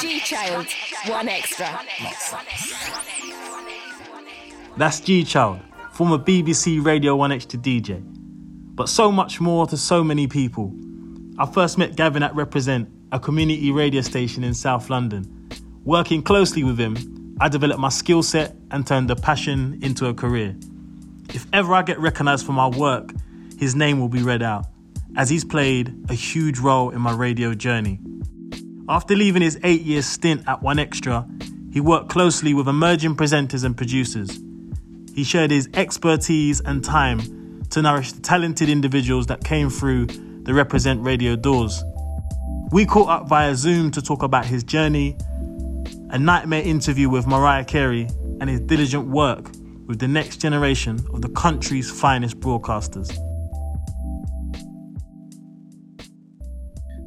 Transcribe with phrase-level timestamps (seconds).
[0.00, 0.66] G Child,
[1.06, 1.68] one extra.
[4.76, 5.60] That's G Child,
[5.92, 8.02] former BBC Radio 1 Extra DJ.
[8.74, 10.72] But so much more to so many people.
[11.38, 15.48] I first met Gavin at Represent, a community radio station in South London.
[15.84, 20.14] Working closely with him, I developed my skill set and turned a passion into a
[20.14, 20.56] career.
[21.34, 23.10] If ever I get recognised for my work,
[23.58, 24.66] his name will be read out,
[25.16, 28.00] as he's played a huge role in my radio journey.
[28.86, 31.26] After leaving his eight year stint at One Extra,
[31.72, 34.38] he worked closely with emerging presenters and producers.
[35.14, 40.52] He shared his expertise and time to nourish the talented individuals that came through the
[40.52, 41.82] Represent Radio doors.
[42.72, 45.16] We caught up via Zoom to talk about his journey,
[46.10, 48.08] a nightmare interview with Mariah Carey,
[48.40, 49.50] and his diligent work
[49.86, 53.16] with the next generation of the country's finest broadcasters.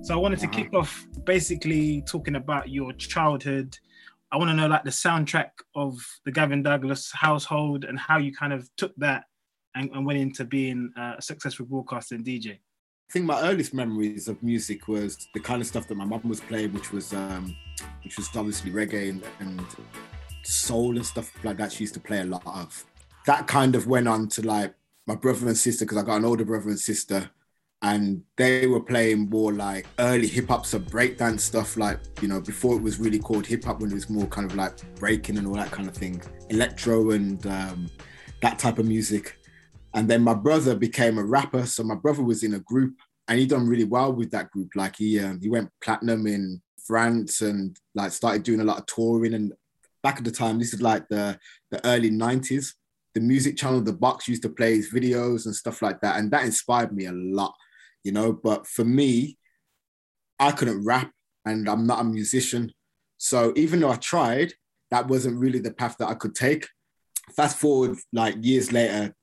[0.08, 3.78] So I wanted to kick off basically talking about your childhood.
[4.32, 8.34] I want to know like the soundtrack of the Gavin Douglas household and how you
[8.34, 9.26] kind of took that
[9.76, 12.52] and, and went into being a successful broadcaster and DJ.
[12.52, 16.22] I think my earliest memories of music was the kind of stuff that my mum
[16.24, 17.54] was playing, which was um,
[18.06, 19.62] which was obviously reggae and, and
[20.44, 21.74] soul and stuff like that.
[21.74, 22.86] She used to play a lot of.
[23.26, 24.74] That kind of went on to like
[25.06, 27.30] my brother and sister because I got an older brother and sister
[27.84, 32.42] and they were playing more like early hip hop, so breakdance stuff, like you know,
[32.42, 35.38] before it was really called hip hop, when it was more kind of like breaking
[35.38, 37.90] and all that kind of thing, electro and um,
[38.42, 39.38] that type of music.
[39.94, 42.96] And then my brother became a rapper, so my brother was in a group,
[43.28, 44.70] and he done really well with that group.
[44.76, 48.86] Like he um, he went platinum in France and like started doing a lot of
[48.88, 49.36] touring.
[49.36, 49.54] And
[50.02, 51.38] back at the time, this is like the
[51.70, 52.74] the early '90s.
[53.14, 56.32] The music channel, the box used to play his videos and stuff like that, and
[56.32, 57.54] that inspired me a lot
[58.08, 58.32] you know.
[58.32, 59.38] But for me,
[60.40, 61.12] I couldn't rap
[61.46, 62.72] and I'm not a musician.
[63.18, 64.54] So even though I tried,
[64.92, 66.68] that wasn't really the path that I could take.
[67.36, 69.14] Fast forward like years later,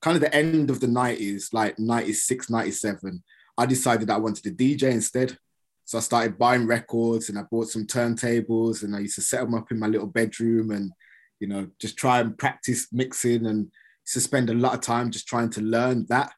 [0.00, 3.22] kind of the end of the 90s, like 96, 97,
[3.58, 5.36] I decided I wanted to DJ instead.
[5.84, 9.42] So I started buying records and I bought some turntables and I used to set
[9.42, 10.92] them up in my little bedroom and,
[11.40, 13.70] you know, just try and practice mixing and
[14.04, 16.32] spend a lot of time just trying to learn that.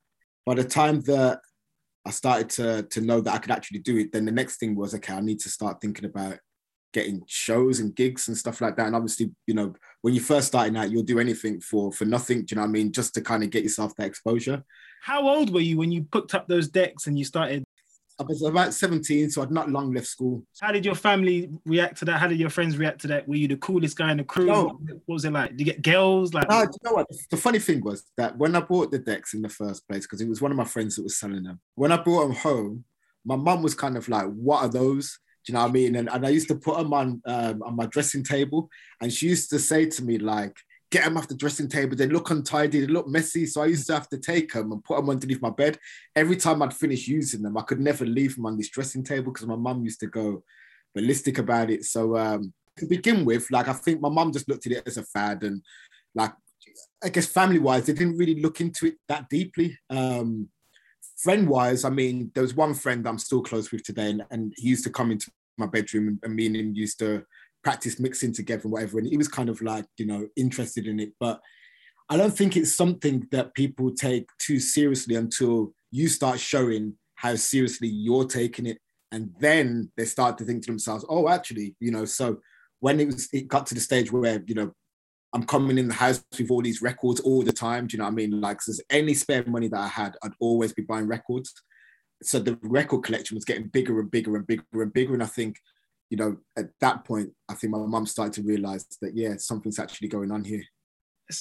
[0.45, 1.41] By the time that
[2.05, 4.75] I started to to know that I could actually do it, then the next thing
[4.75, 6.39] was okay, I need to start thinking about
[6.93, 8.87] getting shows and gigs and stuff like that.
[8.87, 12.45] And obviously, you know, when you're first starting out, you'll do anything for for nothing.
[12.45, 12.93] Do you know what I mean?
[12.93, 14.62] Just to kind of get yourself that exposure.
[15.03, 17.65] How old were you when you picked up those decks and you started
[18.21, 20.45] I was about 17, so I'd not long left school.
[20.61, 22.21] How did your family react to that?
[22.21, 23.27] How did your friends react to that?
[23.27, 24.47] Were you the coolest guy in the crew?
[24.47, 24.78] No.
[25.06, 25.50] What was it like?
[25.50, 26.34] Did you get girls?
[26.34, 27.06] Like, no, you know what?
[27.31, 30.21] The funny thing was that when I bought the decks in the first place, because
[30.21, 32.84] it was one of my friends that was selling them, when I brought them home,
[33.25, 35.19] my mum was kind of like, What are those?
[35.44, 35.97] Do you know what I mean?
[35.97, 38.69] And, and I used to put them on um, on my dressing table,
[39.00, 40.56] and she used to say to me like,
[40.93, 41.97] get them off the dressing table.
[41.97, 43.47] They look untidy, they look messy.
[43.47, 45.79] So I used to have to take them and put them underneath my bed.
[46.15, 49.33] Every time I'd finish using them, I could never leave them on this dressing table
[49.33, 50.45] because my mum used to go
[50.95, 51.85] ballistic about it.
[51.87, 54.99] So um, to begin with, like I think my mum just looked at it as
[54.99, 55.63] a fad and
[56.15, 56.35] like
[57.03, 59.79] I guess family wise, they didn't really look into it that deeply.
[59.89, 60.49] Um,
[61.17, 64.53] friend wise, I mean, there was one friend I'm still close with today, and, and
[64.57, 67.25] he used to come into my bedroom and, and me and him used to
[67.62, 68.99] practice mixing together and whatever.
[68.99, 71.12] And he was kind of like, you know, interested in it.
[71.21, 71.41] But
[72.09, 77.37] I don't think it's something that people take too seriously until you start showing how
[77.37, 78.78] seriously you're taking it.
[79.12, 82.41] And then they start to think to themselves, oh, actually, you know, so
[82.81, 84.73] when it was it got to the stage where, you know,
[85.34, 87.87] I'm coming in the house with all these records all the time.
[87.87, 88.41] Do you know what I mean?
[88.41, 91.53] Like, so any spare money that I had, I'd always be buying records.
[92.23, 95.15] So the record collection was getting bigger and bigger and bigger and bigger.
[95.15, 95.56] And I think
[96.12, 99.78] you know, at that point, I think my mum started to realize that, yeah, something's
[99.78, 100.62] actually going on here.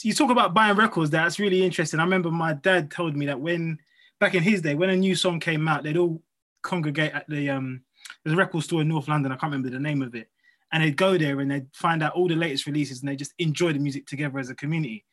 [0.01, 1.99] You talk about buying records, that's really interesting.
[1.99, 3.79] I remember my dad told me that when,
[4.21, 6.23] back in his day, when a new song came out, they'd all
[6.63, 7.81] congregate at the, um,
[8.23, 10.29] there's a record store in North London, I can't remember the name of it.
[10.71, 13.33] And they'd go there and they'd find out all the latest releases and they just
[13.39, 15.03] enjoy the music together as a community.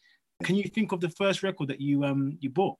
[0.45, 2.77] Can you think of the first record that you um you bought?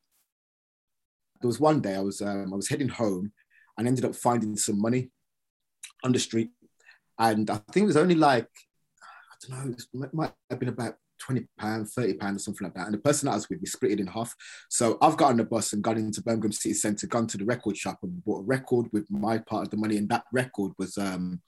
[1.41, 3.33] There was one day I was um, I was heading home
[3.77, 5.11] and ended up finding some money
[6.05, 6.51] on the street
[7.19, 8.49] and I think it was only like
[9.33, 12.75] I don't know, it might have been about 20 pounds, 30 pounds, or something like
[12.75, 12.87] that.
[12.87, 14.35] And the person that I was with, we split it in half.
[14.69, 17.45] So I've got on the bus and gone into Birmingham City Centre, gone to the
[17.45, 19.97] record shop and bought a record with my part of the money.
[19.97, 21.41] And that record was um,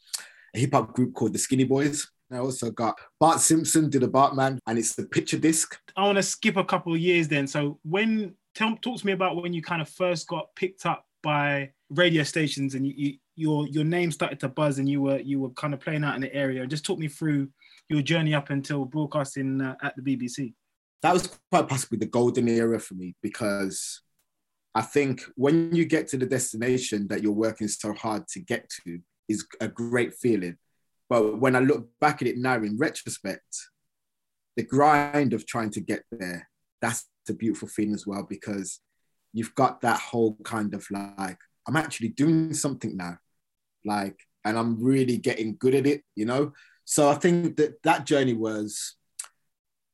[0.54, 2.08] a hip hop group called the Skinny Boys.
[2.32, 5.76] I also got Bart Simpson did a Bartman, and it's the picture disc.
[5.96, 7.48] I want to skip a couple of years then.
[7.48, 11.04] So when tell talk to me about when you kind of first got picked up
[11.22, 15.18] by radio stations and you, you your your name started to buzz and you were
[15.18, 16.66] you were kind of playing out in the area.
[16.66, 17.48] Just talk me through
[17.88, 20.54] your journey up until broadcasting uh, at the BBC.
[21.02, 24.02] That was quite possibly the golden era for me because
[24.74, 28.70] I think when you get to the destination that you're working so hard to get
[28.84, 30.58] to is a great feeling.
[31.08, 33.56] But when I look back at it now in retrospect,
[34.56, 36.48] the grind of trying to get there,
[36.80, 38.80] that's a beautiful feeling as well because
[39.32, 43.18] you've got that whole kind of like, I'm actually doing something now.
[43.84, 46.52] Like, and I'm really getting good at it, you know?
[46.84, 48.96] So I think that that journey was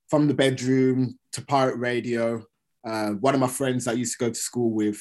[0.09, 2.45] from the bedroom to pirate radio.
[2.87, 5.01] Uh, one of my friends I used to go to school with,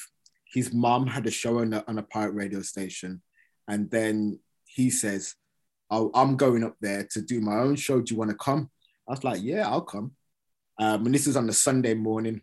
[0.52, 3.22] his mom had a show on a, on a pirate radio station.
[3.68, 5.34] And then he says,
[5.90, 8.00] oh, I'm going up there to do my own show.
[8.00, 8.70] Do you want to come?
[9.08, 10.12] I was like, yeah, I'll come.
[10.78, 12.42] Um, and this was on a Sunday morning.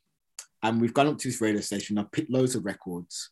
[0.61, 1.97] And we've gone up to this radio station.
[1.97, 3.31] I picked loads of records.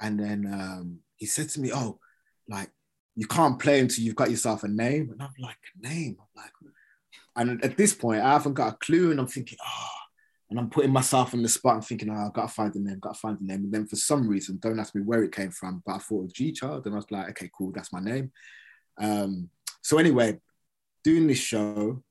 [0.00, 2.00] And then um, he said to me, oh,
[2.48, 2.70] like,
[3.16, 5.10] you can't play until you've got yourself a name.
[5.10, 6.16] And I'm like, a name?
[6.20, 6.52] I'm like,
[7.36, 9.10] and at this point, I haven't got a clue.
[9.10, 9.88] And I'm thinking, oh,
[10.50, 12.80] and I'm putting myself on the spot and thinking, oh, I've got to find the
[12.80, 13.64] name, got to find the name.
[13.64, 16.24] And then for some reason, don't ask me where it came from, but I thought
[16.24, 16.86] of G Child.
[16.86, 18.30] And I was like, okay, cool, that's my name.
[19.00, 19.50] Um,
[19.82, 20.38] so anyway,
[21.02, 22.02] doing this show,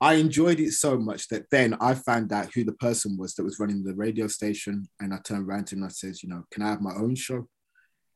[0.00, 3.44] I enjoyed it so much that then I found out who the person was that
[3.44, 4.88] was running the radio station.
[5.00, 6.94] And I turned around to him and I said, you know, can I have my
[6.94, 7.48] own show?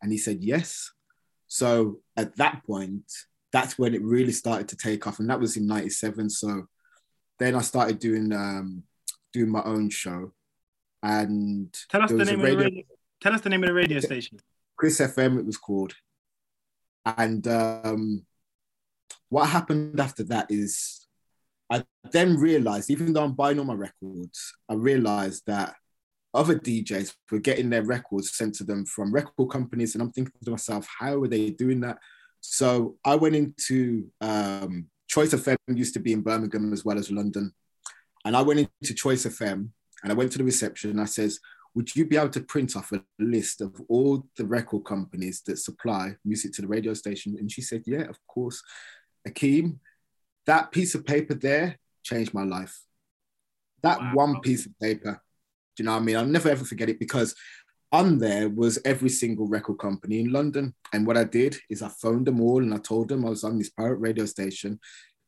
[0.02, 0.90] And he said, yes.
[1.48, 3.10] So at that point,
[3.52, 5.19] that's when it really started to take off.
[5.19, 6.31] And that was in 97.
[6.31, 6.66] So
[7.38, 8.82] then I started doing um,
[9.32, 10.32] doing my own show.
[11.02, 12.84] And tell us the name radio, of the radio,
[13.20, 14.38] tell us the name of the radio station.
[14.76, 15.94] Chris FM it was called.
[17.04, 18.26] And um,
[19.28, 21.06] what happened after that is
[21.70, 25.76] I then realized, even though I'm buying all my records, I realized that
[26.37, 29.94] other DJs were getting their records sent to them from record companies.
[29.94, 31.99] And I'm thinking to myself, how are they doing that?
[32.41, 37.11] So I went into um, Choice FM, used to be in Birmingham as well as
[37.11, 37.53] London.
[38.25, 39.71] And I went into Choice FM
[40.03, 41.41] and I went to the reception and I says,
[41.75, 45.59] would you be able to print off a list of all the record companies that
[45.59, 47.37] supply music to the radio station?
[47.39, 48.62] And she said, yeah, of course.
[49.29, 49.79] Akeem,
[50.47, 52.81] that piece of paper there changed my life.
[53.82, 54.11] That wow.
[54.15, 55.23] one piece of paper,
[55.76, 56.17] do you know what I mean?
[56.17, 57.34] I'll never ever forget it because
[57.93, 60.75] on there was every single record company in London.
[60.93, 63.44] And what I did is I phoned them all and I told them I was
[63.44, 64.81] on this pirate radio station.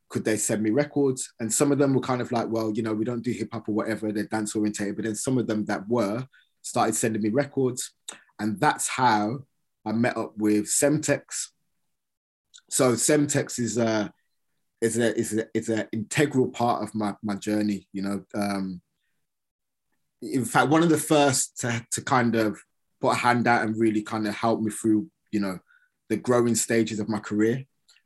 [0.09, 1.33] Could they send me records?
[1.39, 3.51] And some of them were kind of like, well, you know, we don't do hip
[3.53, 4.97] hop or whatever, they're dance orientated.
[4.97, 6.27] But then some of them that were
[6.63, 7.93] started sending me records.
[8.41, 9.41] And that's how
[9.85, 11.49] I met up with Semtex.
[12.71, 14.13] So Semtex is a
[14.81, 17.89] is a is a is an integral part of my my journey.
[17.93, 18.81] You know, um,
[20.23, 22.59] in fact, one of the first to to kind of
[23.01, 25.59] put a hand out and really kind of help me through, you know,
[26.09, 27.65] the growing stages of my career.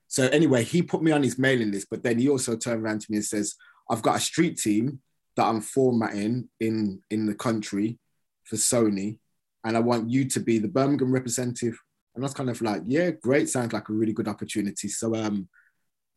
[0.08, 3.00] So anyway, he put me on his mailing list, but then he also turned around
[3.00, 3.54] to me and says,
[3.88, 5.00] "I've got a street team
[5.36, 7.98] that I'm formatting in in the country
[8.44, 9.18] for Sony,
[9.64, 11.78] and I want you to be the Birmingham representative."
[12.14, 15.14] And I was kind of like, "Yeah, great, sounds like a really good opportunity." So
[15.14, 15.48] um,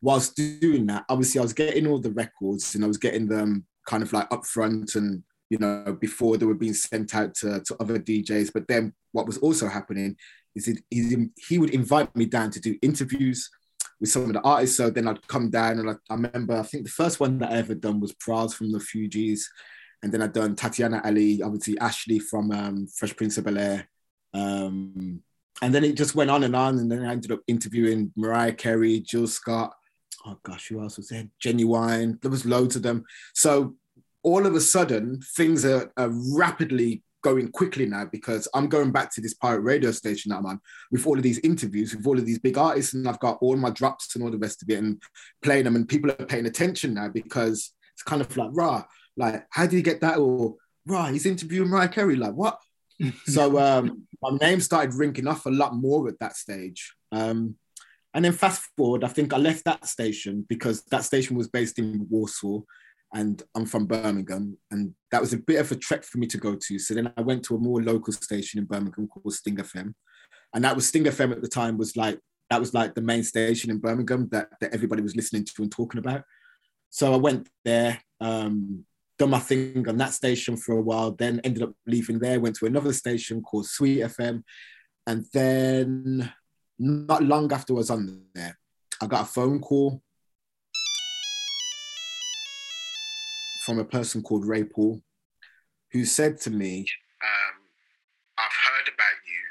[0.02, 3.66] whilst doing that, obviously I was getting all the records and I was getting them
[3.86, 7.76] kind of like upfront and you know before they were being sent out to, to
[7.80, 8.52] other DJs.
[8.52, 10.16] But then what was also happening
[10.54, 13.50] is it, he, he would invite me down to do interviews
[14.00, 14.76] with some of the artists.
[14.76, 17.52] So then I'd come down and I, I remember I think the first one that
[17.52, 19.42] I ever done was Pras from the Fugees.
[20.02, 23.88] And then I'd done Tatiana Ali, obviously Ashley from um, Fresh Prince of Bel Air.
[24.34, 25.22] Um,
[25.62, 26.78] and then it just went on and on.
[26.78, 29.72] And then I ended up interviewing Mariah Carey, Jill Scott,
[30.26, 31.28] oh gosh, who else was there?
[31.42, 32.20] Ginuwine.
[32.20, 33.04] There was loads of them.
[33.34, 33.76] So
[34.26, 39.14] all of a sudden, things are, are rapidly going quickly now because I'm going back
[39.14, 42.18] to this pirate radio station that I'm on with all of these interviews with all
[42.18, 44.68] of these big artists, and I've got all my drops and all the rest of
[44.68, 45.00] it, and
[45.42, 48.82] playing them, and people are paying attention now because it's kind of like, rah,
[49.16, 50.18] like how did you get that?
[50.18, 50.56] Or
[50.86, 52.60] rah, he's interviewing Mariah Carey, like what?
[53.26, 56.94] so um, my name started ringing off a lot more at that stage.
[57.12, 57.54] Um,
[58.12, 61.78] and then fast forward, I think I left that station because that station was based
[61.78, 62.66] in Walsall
[63.14, 64.58] and I'm from Birmingham.
[64.70, 66.78] And that was a bit of a trek for me to go to.
[66.78, 69.94] So then I went to a more local station in Birmingham called Sting FM.
[70.54, 72.18] And that was Sting FM at the time was like,
[72.50, 75.70] that was like the main station in Birmingham that, that everybody was listening to and
[75.70, 76.22] talking about.
[76.90, 78.84] So I went there, um,
[79.18, 82.56] done my thing on that station for a while, then ended up leaving there, went
[82.56, 84.42] to another station called Sweet FM.
[85.06, 86.32] And then
[86.78, 88.58] not long after I was on there,
[89.00, 90.02] I got a phone call
[93.66, 95.02] from a person called Ray Paul,
[95.90, 96.86] who said to me,
[97.20, 97.56] um,
[98.38, 99.42] I've heard about you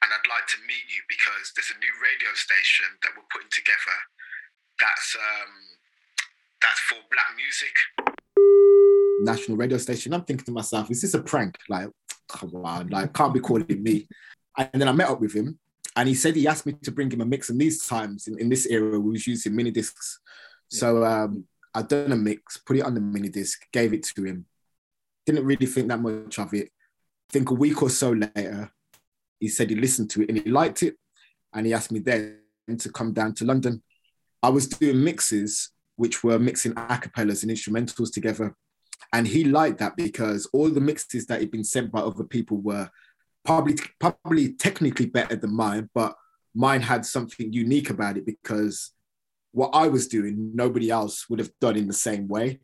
[0.00, 3.50] and I'd like to meet you because there's a new radio station that we're putting
[3.50, 3.98] together.
[4.78, 5.52] That's um,
[6.62, 7.74] that's for black music.
[9.22, 10.14] National radio station.
[10.14, 11.56] I'm thinking to myself, is this a prank?
[11.68, 11.88] Like,
[12.28, 14.06] come on, like can't be calling me.
[14.56, 15.58] And then I met up with him,
[15.96, 17.50] and he said he asked me to bring him a mix.
[17.50, 20.20] And these times in, in this era, we was using mini discs.
[20.68, 21.44] So um,
[21.76, 24.46] I done a mix, put it on the mini disc, gave it to him.
[25.26, 26.70] Didn't really think that much of it.
[27.28, 28.72] I think a week or so later,
[29.38, 30.96] he said he listened to it and he liked it.
[31.52, 32.38] And he asked me then
[32.78, 33.82] to come down to London.
[34.42, 38.56] I was doing mixes, which were mixing acapellas and instrumentals together.
[39.12, 42.56] And he liked that because all the mixes that had been sent by other people
[42.56, 42.88] were
[43.44, 46.16] probably probably technically better than mine, but
[46.54, 48.92] mine had something unique about it because
[49.56, 52.60] what I was doing, nobody else would have done in the same way.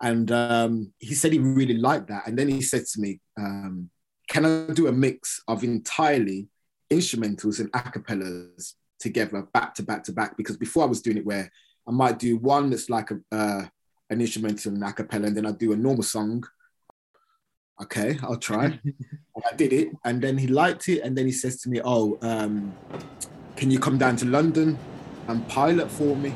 [0.00, 2.28] And um, he said he really liked that.
[2.28, 3.90] And then he said to me, um,
[4.28, 6.46] Can I do a mix of entirely
[6.92, 10.36] instrumentals and acapellas together, back to back to back?
[10.36, 11.50] Because before I was doing it where
[11.88, 13.64] I might do one that's like a, uh,
[14.08, 16.44] an instrumental and acapella, and then I do a normal song.
[17.82, 18.78] Okay, I'll try.
[19.44, 22.16] I did it, and then he liked it, and then he says to me, "Oh,
[22.22, 22.72] um,
[23.56, 24.78] can you come down to London
[25.28, 26.34] and pilot for me?"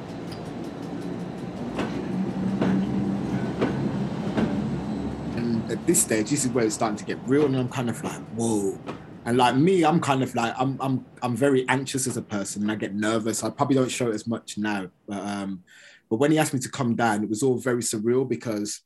[5.36, 7.90] And at this stage, this is where it's starting to get real, and I'm kind
[7.90, 8.78] of like, whoa.
[9.24, 12.62] And like me, I'm kind of like I'm I'm I'm very anxious as a person,
[12.62, 13.44] and I get nervous.
[13.44, 15.62] I probably don't show it as much now, but um,
[16.10, 18.82] but when he asked me to come down, it was all very surreal because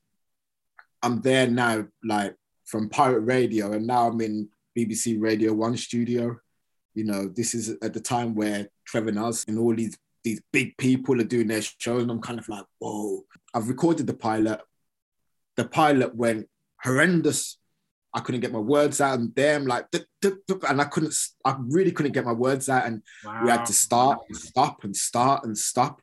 [1.03, 6.39] I'm there now, like from Pirate Radio, and now I'm in BBC Radio One studio.
[6.97, 10.77] You know, this is at the time where Trevor Noz and all these these big
[10.77, 13.25] people are doing their show, and I'm kind of like, whoa.
[13.55, 14.61] I've recorded the pilot.
[15.57, 16.49] The pilot went
[16.83, 17.59] horrendous.
[18.13, 22.13] I couldn't get my words out, and damn, like, and I couldn't, I really couldn't
[22.13, 23.45] get my words out, and wow.
[23.45, 26.03] we had to start and stop and start and stop.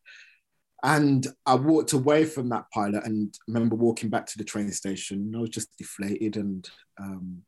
[0.84, 4.72] And I walked away from that pilot, and I remember walking back to the train
[4.72, 5.34] station.
[5.36, 7.42] I was just deflated, and um,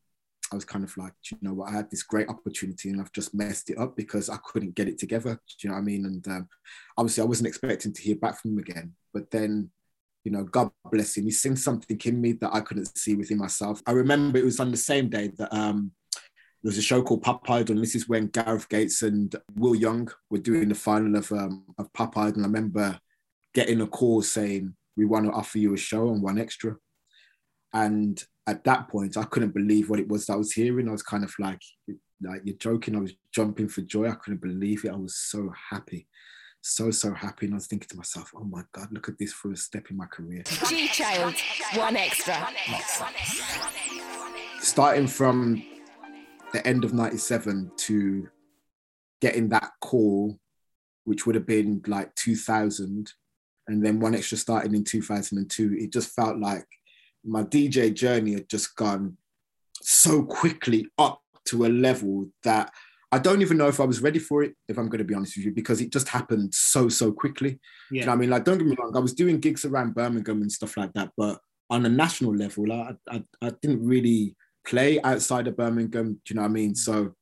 [0.52, 1.70] I was kind of like, you know what?
[1.70, 4.88] I had this great opportunity, and I've just messed it up because I couldn't get
[4.88, 5.34] it together.
[5.34, 6.06] Do you know what I mean?
[6.06, 6.48] And um,
[6.96, 8.94] obviously, I wasn't expecting to hear back from him again.
[9.12, 9.70] But then
[10.26, 11.24] you know, God bless him.
[11.24, 13.80] He seen something in me that I couldn't see within myself.
[13.86, 15.92] I remember it was on the same day that um,
[16.66, 19.76] there was a show called Pop Idol, and this is when Gareth Gates and Will
[19.76, 22.38] Young were doing the final of um, of Pop Idol.
[22.38, 22.98] And I remember
[23.54, 26.76] getting a call saying, "We want to offer you a show on 1Xtra."
[27.72, 30.88] And at that point, I couldn't believe what it was that I was hearing.
[30.88, 31.60] I was kind of like,
[32.22, 32.96] like you're joking.
[32.96, 34.08] I was jumping for joy.
[34.08, 34.92] I couldn't believe it.
[34.92, 36.06] I was so happy
[36.66, 39.32] so so happy and I was thinking to myself, oh my god, look at this
[39.32, 40.42] for a step in my career.
[40.68, 41.34] G Child,
[41.74, 42.48] one extra.
[44.60, 45.62] Starting from
[46.52, 48.28] the end of 97 to
[49.20, 50.38] getting that call,
[51.04, 53.12] which would have been like 2000,
[53.68, 56.66] and then one extra starting in 2002, it just felt like
[57.26, 59.16] my DJ journey had just gone
[59.82, 62.72] so quickly up to a level that
[63.12, 65.14] I don't even know if I was ready for it, if I'm going to be
[65.14, 67.60] honest with you, because it just happened so, so quickly.
[67.90, 68.00] Yeah.
[68.00, 68.30] You know I mean?
[68.30, 71.12] Like, don't get me wrong, I was doing gigs around Birmingham and stuff like that,
[71.16, 71.38] but
[71.70, 76.14] on a national level, I, I, I didn't really play outside of Birmingham.
[76.14, 76.74] Do you know what I mean?
[76.74, 77.14] So,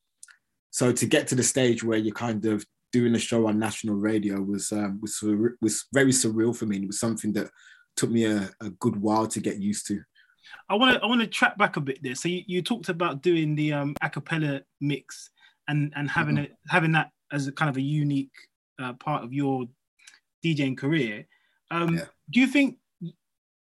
[0.70, 3.96] so to get to the stage where you're kind of doing a show on national
[3.96, 5.20] radio was um, was
[5.60, 6.78] was very surreal for me.
[6.78, 7.50] It was something that
[7.96, 10.00] took me a, a good while to get used to.
[10.68, 12.14] I want to I want to track back a bit there.
[12.14, 15.30] So you, you talked about doing the um, acapella mix
[15.68, 16.44] and and having mm-hmm.
[16.44, 18.32] it having that as a kind of a unique
[18.78, 19.64] uh, part of your
[20.44, 21.26] DJing career.
[21.70, 22.04] Um, yeah.
[22.30, 22.78] Do you think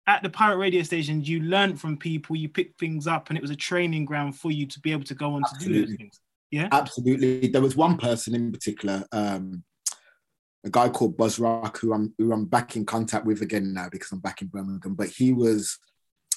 [0.06, 3.42] at the pirate radio stations you learned from people, you picked things up, and it
[3.42, 5.66] was a training ground for you to be able to go on Absolutely.
[5.66, 6.20] to do those things?
[6.50, 7.48] Yeah, absolutely.
[7.48, 9.64] There was one person in particular, um,
[10.64, 13.88] a guy called Buzz Rock, who I'm who I'm back in contact with again now
[13.90, 14.94] because I'm back in Birmingham.
[14.94, 15.78] But he was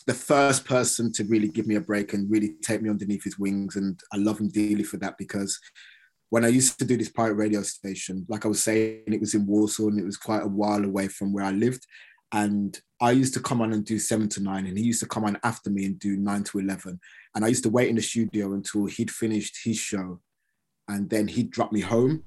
[0.08, 3.38] the first person to really give me a break and really take me underneath his
[3.38, 3.76] wings.
[3.76, 5.60] And I love him dearly for that because
[6.30, 9.34] when I used to do this pirate radio station, like I was saying, it was
[9.34, 11.86] in Walsall and it was quite a while away from where I lived.
[12.32, 15.08] And I used to come on and do seven to nine, and he used to
[15.08, 17.00] come on after me and do nine to 11.
[17.36, 20.20] And I used to wait in the studio until he'd finished his show.
[20.88, 22.24] And then he'd drop me home.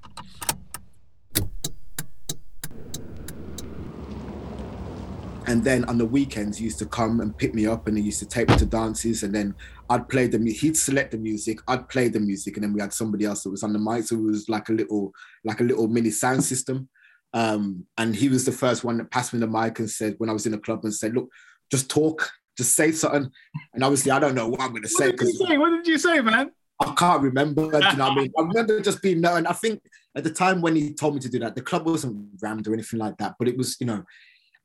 [5.47, 8.03] And then on the weekends, he used to come and pick me up and he
[8.03, 9.23] used to take me to dances.
[9.23, 9.55] And then
[9.89, 12.81] I'd play the music he'd select the music, I'd play the music, and then we
[12.81, 14.05] had somebody else that was on the mic.
[14.05, 15.11] So it was like a little,
[15.43, 16.89] like a little mini sound system.
[17.33, 20.29] Um, and he was the first one that passed me the mic and said, when
[20.29, 21.29] I was in a club and said, look,
[21.71, 23.29] just talk, just say something.
[23.73, 25.07] And obviously I don't know what I'm gonna say.
[25.07, 25.57] What did you say?
[25.57, 26.51] What did you say, man?
[26.79, 27.63] I can't remember.
[27.63, 28.31] You know what I mean?
[28.37, 29.81] I remember just being no, and I think
[30.15, 32.73] at the time when he told me to do that, the club wasn't rammed or
[32.73, 34.03] anything like that, but it was, you know,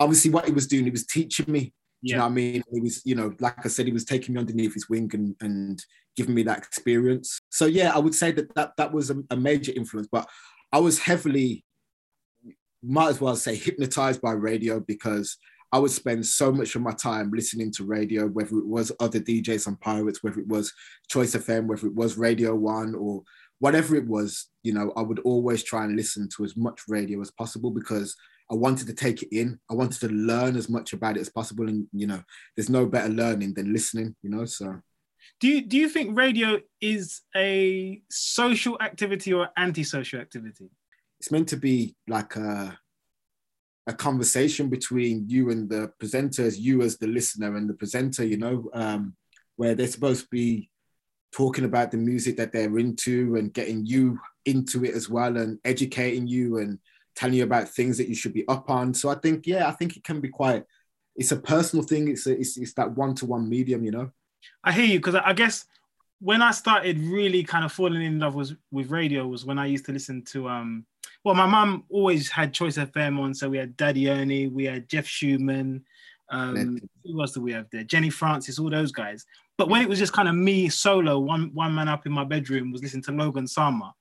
[0.00, 1.72] obviously what he was doing, he was teaching me.
[2.04, 2.62] Do you know what I mean?
[2.70, 5.34] He was, you know, like I said, he was taking me underneath his wing and
[5.40, 5.84] and
[6.16, 7.40] giving me that experience.
[7.50, 10.08] So yeah, I would say that that, that was a, a major influence.
[10.10, 10.28] But
[10.72, 11.64] I was heavily,
[12.82, 15.38] might as well say, hypnotized by radio because
[15.70, 19.20] I would spend so much of my time listening to radio, whether it was other
[19.20, 20.72] DJs on Pirates, whether it was
[21.08, 23.22] Choice FM, whether it was Radio One or
[23.58, 27.20] whatever it was, you know, I would always try and listen to as much radio
[27.20, 28.14] as possible because
[28.50, 29.58] I wanted to take it in.
[29.70, 31.68] I wanted to learn as much about it as possible.
[31.68, 32.22] And, you know,
[32.56, 34.80] there's no better learning than listening, you know, so.
[35.40, 40.70] Do you, do you think radio is a social activity or anti-social activity?
[41.20, 42.78] It's meant to be like a,
[43.86, 48.36] a conversation between you and the presenters, you as the listener and the presenter, you
[48.36, 49.14] know, um,
[49.56, 50.70] where they're supposed to be
[51.32, 55.58] talking about the music that they're into and getting you into it as well and
[55.64, 56.78] educating you and
[57.14, 58.94] telling you about things that you should be up on.
[58.94, 60.64] So I think, yeah, I think it can be quite,
[61.16, 62.08] it's a personal thing.
[62.08, 64.10] It's, a, it's, it's that one-to-one medium, you know?
[64.64, 65.00] I hear you.
[65.00, 65.66] Cause I guess
[66.20, 69.66] when I started really kind of falling in love was with radio was when I
[69.66, 70.86] used to listen to, um,
[71.24, 74.88] well, my mum always had Choice FM on, so we had Daddy Ernie, we had
[74.88, 75.84] Jeff Schumann,
[76.30, 77.84] um, who else do we have there?
[77.84, 79.24] Jenny Francis, all those guys.
[79.58, 82.24] But when it was just kind of me solo, one one man up in my
[82.24, 83.92] bedroom was listening to Logan Sama,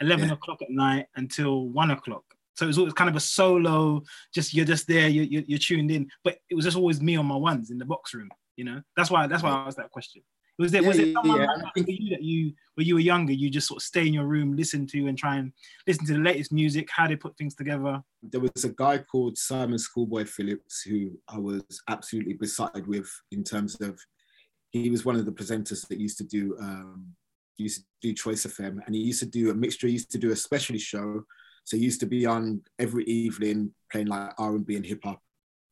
[0.00, 0.34] eleven yeah.
[0.34, 2.24] o'clock at night until one o'clock.
[2.56, 4.02] So it was always kind of a solo,
[4.34, 6.08] just you're just there, you, you, you're tuned in.
[6.24, 8.30] But it was just always me on my ones in the box room.
[8.56, 10.22] You know, that's why that's why I asked that question.
[10.58, 11.46] Was there yeah, was it someone yeah.
[11.46, 14.24] like you that you when you were younger, you just sort of stay in your
[14.24, 15.52] room, listen to and try and
[15.86, 18.02] listen to the latest music, how they put things together?
[18.22, 23.44] There was a guy called Simon Schoolboy Phillips who I was absolutely beside with in
[23.44, 24.00] terms of
[24.70, 27.14] he was one of the presenters that used to do um,
[27.56, 29.86] used to do Choice FM, and he used to do a mixture.
[29.86, 31.24] He used to do a specialty show,
[31.64, 35.00] so he used to be on every evening playing like R and B and hip
[35.04, 35.20] hop.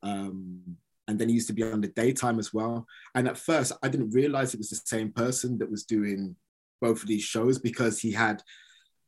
[0.03, 2.87] Um, and then he used to be on the daytime as well.
[3.15, 6.35] And at first, I didn't realize it was the same person that was doing
[6.81, 8.43] both of these shows because he had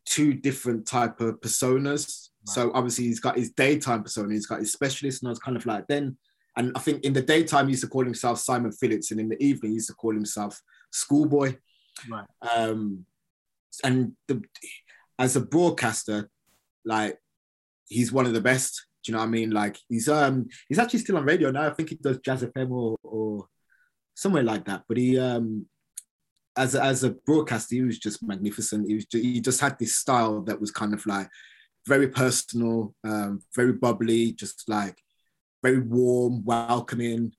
[0.05, 2.29] two different type of personas.
[2.47, 2.55] Right.
[2.55, 5.57] So obviously, he's got his daytime persona, he's got his specialist, and I was kind
[5.57, 6.17] of like then.
[6.57, 9.29] And I think in the daytime, he used to call himself Simon Phillips, and in
[9.29, 11.57] the evening, he used to call himself Schoolboy.
[12.09, 12.27] Right.
[12.57, 13.05] Um,
[13.85, 14.43] and the,
[15.19, 16.31] as a broadcaster,
[16.85, 17.19] like
[17.89, 19.51] he's one of the best Do you know what I mean?
[19.51, 21.67] Like he's um he's actually still on radio now.
[21.67, 23.47] I think he does Jazz FM or, or
[24.15, 24.85] somewhere like that.
[24.89, 25.67] But he um
[26.57, 28.89] as a, as a broadcaster, he was just magnificent.
[28.89, 31.29] He was just, he just had this style that was kind of like
[31.87, 34.97] very personal, um, very bubbly, just like
[35.67, 37.33] very warm, welcoming.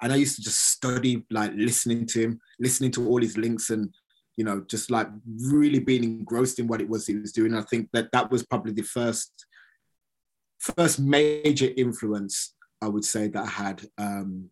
[0.00, 3.70] And I used to just study, like listening to him, listening to all his links,
[3.70, 3.92] and
[4.36, 5.08] you know, just like
[5.50, 7.54] really being engrossed in what it was he was doing.
[7.54, 9.46] I think that that was probably the first
[10.58, 14.50] first major influence I would say that I had um,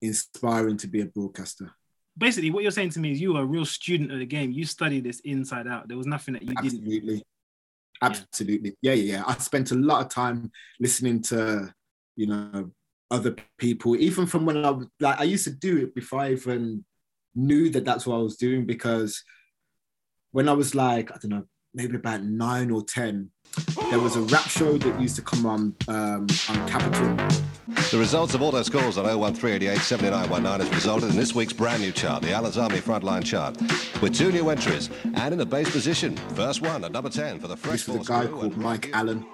[0.00, 1.70] inspiring to be a broadcaster.
[2.16, 4.52] Basically, what you're saying to me is you were a real student of the game.
[4.52, 5.88] You studied this inside out.
[5.88, 7.00] There was nothing that you Absolutely.
[7.00, 7.26] didn't.
[8.00, 8.74] Absolutely.
[8.80, 8.92] Yeah.
[8.92, 9.22] yeah, yeah.
[9.26, 11.74] I spent a lot of time listening to,
[12.16, 12.70] you know,
[13.10, 16.32] other people, even from when I was like, I used to do it before I
[16.32, 16.84] even
[17.34, 19.22] knew that that's what I was doing because
[20.32, 23.30] when I was like, I don't know, maybe about nine or 10,
[23.90, 27.16] there was a rap show that used to come on um, on Capital.
[27.90, 31.82] The results of all those calls on 01388 7919 has resulted in this week's brand
[31.82, 33.56] new chart, the Alan's Army Frontline chart,
[34.02, 36.16] with two new entries and in the base position.
[36.34, 39.24] First one at number 10 for the Fresh This was a guy called Mike Allen,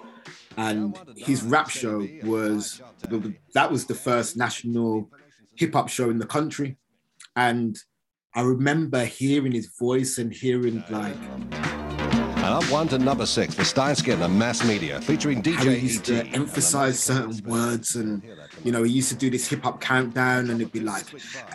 [0.57, 2.81] and his rap show was
[3.55, 5.11] that was the first national
[5.55, 6.77] hip hop show in the country,
[7.37, 7.77] and
[8.35, 11.17] I remember hearing his voice and hearing like
[12.43, 15.79] and up one to number six for Steinski and Mass Media, featuring DJ How he
[15.79, 18.21] used to emphasize certain words, and
[18.65, 21.05] you know, he used to do this hip hop countdown, and it'd be like,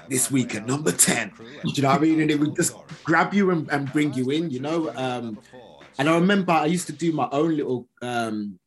[0.07, 1.33] "This week at number 10.
[1.37, 2.21] Do you know what I mean?
[2.21, 4.89] And it would just grab you and, and bring you in, you know.
[4.95, 5.39] Um,
[5.99, 8.57] and I remember I used to do my own little um,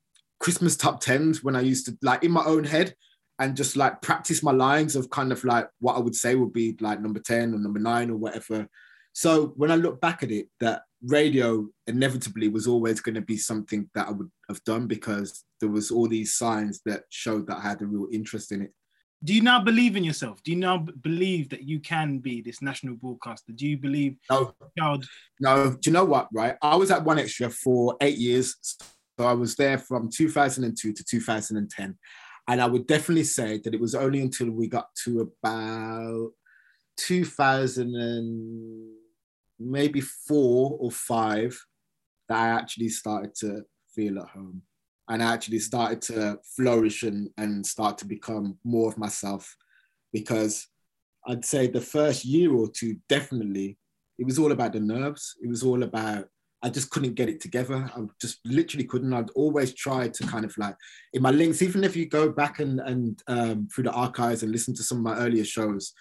[0.40, 2.94] Christmas top tens when I used to like in my own head
[3.38, 6.52] and just like practice my lines of kind of like what I would say would
[6.52, 8.68] be like number 10 or number nine or whatever.
[9.12, 13.36] So when I look back at it, that radio inevitably was always going to be
[13.36, 17.58] something that I would have done because there was all these signs that showed that
[17.58, 18.72] I had a real interest in it.
[19.22, 20.42] Do you now believe in yourself?
[20.42, 23.52] Do you now believe that you can be this national broadcaster?
[23.52, 24.16] Do you believe?
[24.30, 25.06] No, child?
[25.40, 25.72] no.
[25.72, 26.28] Do you know what?
[26.32, 28.56] Right, I was at One Extra for eight years,
[29.20, 31.98] so I was there from 2002 to 2010,
[32.48, 36.30] and I would definitely say that it was only until we got to about
[36.96, 38.94] 2000 and
[39.58, 41.54] maybe four or five
[42.30, 44.62] that I actually started to feel at home.
[45.10, 49.54] And I actually started to flourish and, and start to become more of myself.
[50.14, 50.66] Because
[51.28, 53.76] I'd say the first year or two, definitely,
[54.18, 55.34] it was all about the nerves.
[55.42, 56.24] It was all about,
[56.62, 57.90] I just couldn't get it together.
[57.96, 59.14] I just literally couldn't.
[59.14, 60.76] I'd always tried to kind of like,
[61.12, 64.52] in my links, even if you go back and, and um, through the archives and
[64.52, 65.94] listen to some of my earlier shows,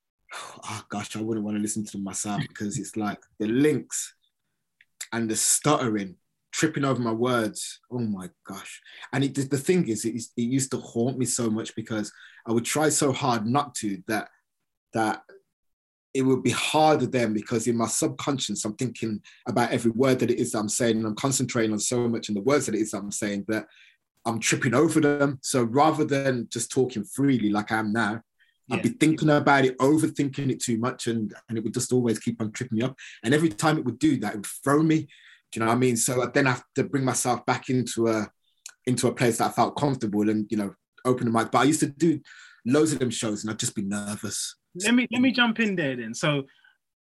[0.34, 4.14] oh gosh, I wouldn't want to listen to them myself because it's like the links
[5.12, 6.16] and the stuttering
[6.52, 7.80] tripping over my words.
[7.90, 8.80] Oh my gosh.
[9.12, 12.10] And it, the thing is, it, it used to haunt me so much because
[12.46, 14.28] I would try so hard not to that,
[14.94, 15.22] that
[16.14, 20.30] it would be harder then because in my subconscious, I'm thinking about every word that
[20.30, 20.96] it is that I'm saying.
[20.96, 23.44] And I'm concentrating on so much in the words that it is that I'm saying
[23.48, 23.66] that
[24.24, 25.38] I'm tripping over them.
[25.42, 28.22] So rather than just talking freely like I am now,
[28.68, 28.76] yeah.
[28.76, 32.18] I'd be thinking about it, overthinking it too much, and, and it would just always
[32.18, 32.96] keep on tripping me up.
[33.22, 35.08] And every time it would do that, it would throw me.
[35.50, 35.96] Do you know what I mean?
[35.96, 38.30] So I then have to bring myself back into a
[38.86, 41.50] into a place that I felt comfortable and you know open the mic.
[41.50, 42.20] But I used to do
[42.66, 44.56] loads of them shows and I'd just be nervous.
[44.84, 46.14] Let me let me jump in there then.
[46.14, 46.44] So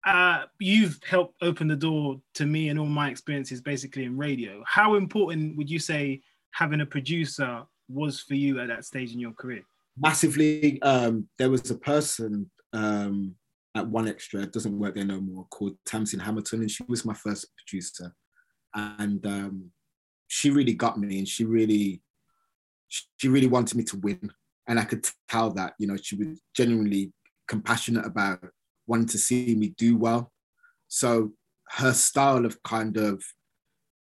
[0.06, 4.62] uh, you've helped open the door to me and all my experiences basically in radio.
[4.66, 9.20] How important would you say having a producer was for you at that stage in
[9.20, 9.62] your career?
[9.98, 10.80] Massively.
[10.82, 13.34] Um, there was a person um,
[13.74, 17.14] at One Extra, doesn't work there no more, called Tamsin Hamilton, and she was my
[17.14, 18.14] first producer
[18.74, 19.70] and um,
[20.26, 22.02] she really got me, and she really,
[22.88, 24.30] she really wanted me to win,
[24.66, 25.74] and I could tell that.
[25.78, 27.12] You know, she was genuinely
[27.48, 28.40] compassionate about
[28.86, 30.32] wanting to see me do well.
[30.88, 31.32] So
[31.70, 33.22] her style of kind of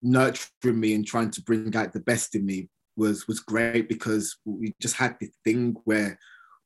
[0.01, 4.37] nurturing me and trying to bring out the best in me was was great because
[4.45, 6.19] we just had this thing where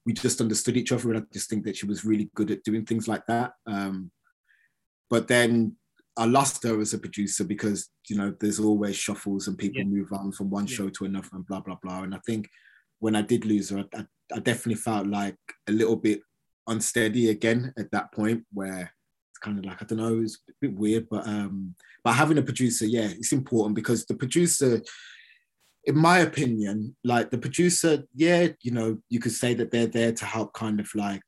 [0.06, 2.64] we just understood each other and I just think that she was really good at
[2.64, 3.52] doing things like that.
[3.68, 4.12] Um,
[5.10, 5.76] but then
[6.18, 9.88] I lost her as a producer because you know there's always shuffles and people yeah.
[9.88, 10.76] move on from one yeah.
[10.76, 12.04] show to another and blah blah blah.
[12.04, 12.50] And I think
[13.00, 15.36] when I did lose her, I, I, definitely felt like
[15.68, 16.22] a little bit
[16.68, 18.92] unsteady again at that point where
[19.32, 22.38] it's kind of like I don't know, it's a bit weird, but um, but having
[22.38, 24.82] a producer, yeah, it's important because the producer,
[25.86, 30.12] in my opinion, like the producer, yeah, you know, you could say that they're there
[30.14, 31.22] to help kind of like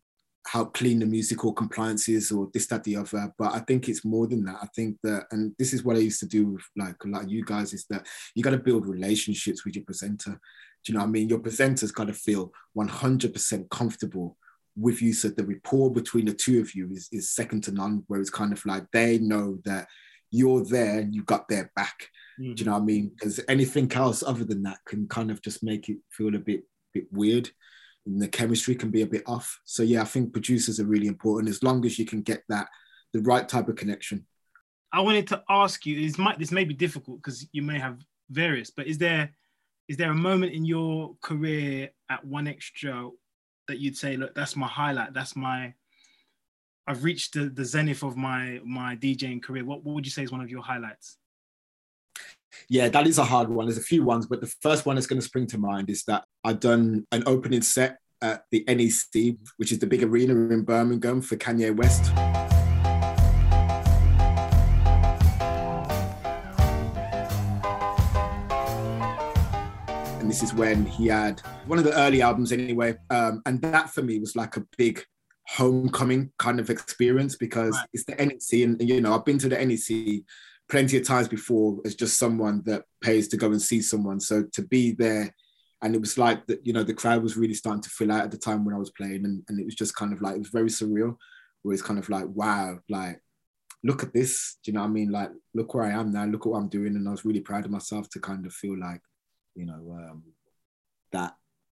[0.47, 3.33] help clean the musical compliances or this, that, the other.
[3.37, 4.57] But I think it's more than that.
[4.61, 7.23] I think that, and this is what I used to do with like a lot
[7.23, 10.31] of you guys, is that you got to build relationships with your presenter.
[10.31, 11.29] Do you know what I mean?
[11.29, 14.37] Your presenter's got to feel 100% comfortable
[14.75, 15.13] with you.
[15.13, 18.29] So the rapport between the two of you is, is second to none, where it's
[18.29, 19.87] kind of like they know that
[20.31, 22.09] you're there and you've got their back.
[22.39, 22.53] Mm-hmm.
[22.53, 23.09] Do you know what I mean?
[23.09, 26.63] Because anything else other than that can kind of just make it feel a bit
[26.93, 27.49] bit weird
[28.05, 29.59] And the chemistry can be a bit off.
[29.65, 32.67] So yeah, I think producers are really important as long as you can get that
[33.13, 34.25] the right type of connection.
[34.91, 37.99] I wanted to ask you, is might this may be difficult because you may have
[38.29, 39.33] various, but is there
[39.87, 43.11] is there a moment in your career at 1Xtra
[43.67, 45.73] that you'd say, look, that's my highlight, that's my
[46.85, 49.63] I've reached the, the zenith of my my DJing career.
[49.63, 51.17] What, what would you say is one of your highlights?
[52.69, 53.65] Yeah, that is a hard one.
[53.65, 56.03] There's a few ones, but the first one that's going to spring to mind is
[56.03, 60.63] that I've done an opening set at the NEC, which is the big arena in
[60.63, 62.11] Birmingham for Kanye West.
[70.33, 72.95] This is when he had one of the early albums, anyway.
[73.11, 75.05] Um, and that for me was like a big
[75.47, 77.87] homecoming kind of experience because right.
[77.93, 80.23] it's the NEC, and you know, I've been to the NEC
[80.67, 84.19] plenty of times before as just someone that pays to go and see someone.
[84.19, 85.35] So to be there,
[85.83, 88.23] and it was like that, you know, the crowd was really starting to fill out
[88.23, 90.33] at the time when I was playing, and, and it was just kind of like
[90.33, 91.15] it was very surreal.
[91.61, 93.21] Where it's kind of like, wow, like
[93.83, 94.57] look at this.
[94.63, 95.11] Do you know what I mean?
[95.11, 96.25] Like, look where I am now.
[96.25, 98.53] Look at what I'm doing, and I was really proud of myself to kind of
[98.53, 99.01] feel like,
[99.55, 100.23] you know, um,
[101.11, 101.35] that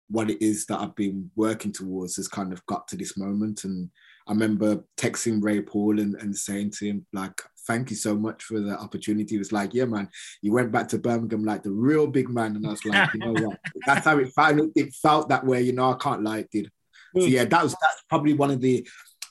[0.09, 3.65] what it is that I've been working towards has kind of got to this moment.
[3.65, 3.91] And
[4.29, 8.45] I remember texting Ray Paul and, and saying to him, like, thank you so much
[8.45, 9.35] for the opportunity.
[9.35, 10.09] He was like, yeah, man,
[10.43, 12.55] you went back to Birmingham like the real big man.
[12.55, 13.59] And I was like, you know what?
[13.87, 14.71] That's how it felt.
[14.77, 16.71] It felt that way, you know, I can't lie, it did.
[17.19, 18.87] So yeah, that was that's probably one of the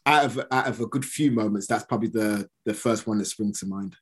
[0.06, 3.26] out of out of a good few moments, that's probably the the first one that
[3.26, 3.96] springs to mind.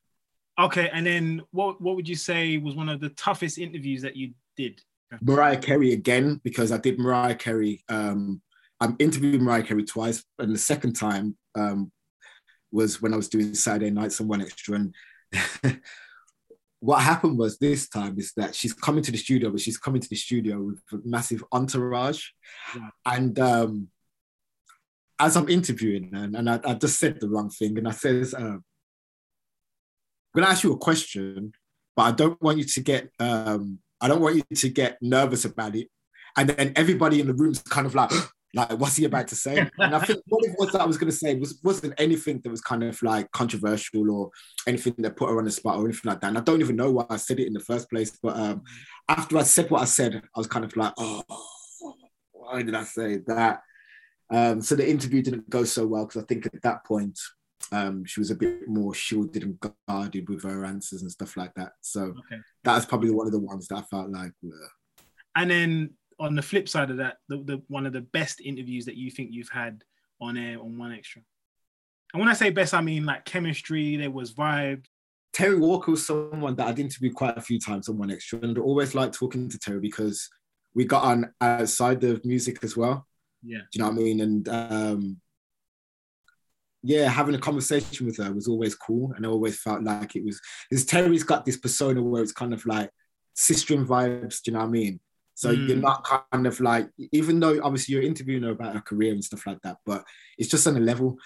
[0.60, 4.16] Okay, and then what what would you say was one of the toughest interviews that
[4.16, 4.82] you did?
[5.22, 7.84] Mariah Carey again, because I did Mariah Carey.
[7.89, 8.42] Um,
[8.80, 11.92] I'm interviewed Mariah Carey twice, and the second time um,
[12.72, 14.92] was when I was doing Saturday nights on 1Xtra.
[15.63, 15.82] And
[16.80, 20.02] what happened was this time is that she's coming to the studio, but she's coming
[20.02, 22.26] to the studio with a massive entourage.
[22.76, 22.89] Yeah.
[23.06, 23.88] And um,
[25.20, 28.34] as I'm interviewing and, and I, I, just said the wrong thing, and I says,
[28.34, 28.58] uh,
[30.36, 31.54] gonna ask you a question,
[31.96, 35.46] but I don't want you to get um, I don't want you to get nervous
[35.46, 35.88] about it.
[36.36, 38.12] And then everybody in the room's kind of like,
[38.56, 39.58] like, what's he about to say?
[39.80, 42.62] And I think what it was I was gonna say was wasn't anything that was
[42.62, 44.32] kind of like controversial or
[44.67, 46.28] anything that put her on the spot or anything like that.
[46.28, 48.17] And I don't even know why I said it in the first place.
[48.22, 48.63] But um,
[49.08, 51.24] after I said what I said, I was kind of like, oh,
[52.32, 53.62] why did I say that?
[54.30, 57.19] Um, so the interview didn't go so well because I think at that point
[57.71, 61.54] um, she was a bit more shielded and guarded with her answers and stuff like
[61.56, 61.73] that.
[61.82, 62.41] So Okay.
[62.63, 64.34] that was probably one of the ones that I felt like.
[64.45, 64.67] uh,
[65.36, 68.86] And then on the flip side of that, the, the one of the best interviews
[68.86, 69.84] that you think you've had
[70.21, 71.21] on air on One Extra.
[72.13, 73.97] And when I say best, I mean like chemistry.
[73.97, 74.86] There was vibe.
[75.34, 78.56] Terri Walker was someone that I'd interviewed quite a few times on One Extra, and
[78.56, 80.30] I always liked talking to Terri because
[80.76, 83.08] we got on outside of music as well.
[83.41, 83.60] Yeah.
[83.60, 84.21] Do you know what I mean?
[84.21, 85.21] And um,
[86.84, 90.26] yeah, having a conversation with her was always cool, and I always felt like it
[90.26, 90.39] was.
[90.69, 92.89] Because Terri's got this persona where it's kind of like
[93.36, 94.41] sistering vibes.
[94.41, 95.00] Do you know what I mean?
[95.36, 95.67] So Mm.
[95.67, 99.24] you're not kind of like, even though obviously you're interviewing her about her career and
[99.24, 100.04] stuff like that, but
[100.38, 101.17] it's just on a level.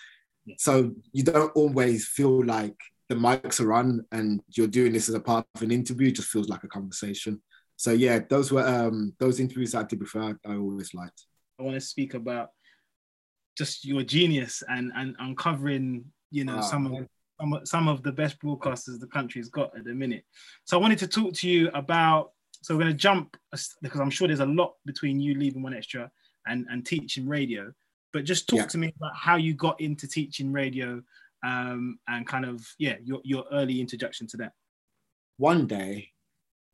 [0.46, 0.56] Yeah.
[0.60, 2.78] So you don't always feel like
[3.10, 6.08] the mics are on and you're doing this as a part of an interview.
[6.08, 7.42] It just feels like a conversation.
[7.76, 10.22] So yeah, those were um those interviews I did before.
[10.24, 11.26] I, I always liked.
[11.60, 12.50] I want to speak about
[13.58, 17.08] just your genius and and uncovering, you know, Ah, some of
[17.40, 20.24] some some of the best broadcasters the country's got at the minute.
[20.66, 22.32] So I wanted to talk to you about.
[22.64, 23.38] So we're going to jump
[23.82, 26.10] because I'm sure there's a lot between you leaving One Extra
[26.48, 27.72] and and teaching radio.
[28.14, 28.66] But just talk Yeah.
[28.68, 31.02] to me about how you got into teaching radio
[31.46, 34.54] um, and kind of yeah your your early introduction to that.
[35.38, 36.10] one day,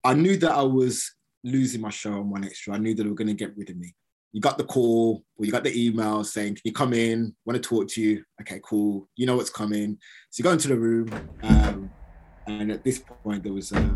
[0.06, 0.96] I knew that I was
[1.44, 2.76] losing my show on One Extra.
[2.76, 3.94] I knew that they were going to get rid of me.
[4.34, 7.36] You got the call or you got the email saying, Can you come in?
[7.46, 8.24] Want to talk to you?
[8.42, 9.08] Okay, cool.
[9.16, 9.98] You know what's coming.
[10.32, 11.10] So you go into the room.
[11.44, 11.92] Um,
[12.48, 13.96] and at this point, there was uh,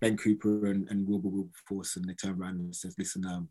[0.00, 3.50] Ben Cooper and, and Wilbur Wilberforce, and they turned around and says, Listen, um,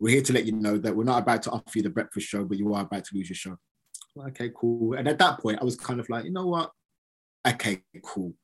[0.00, 2.26] we're here to let you know that we're not about to offer you the breakfast
[2.26, 3.56] show, but you are about to lose your show.
[4.28, 4.94] Okay, cool.
[4.94, 6.72] And at that point, I was kind of like, you know what?
[7.46, 8.34] Okay, cool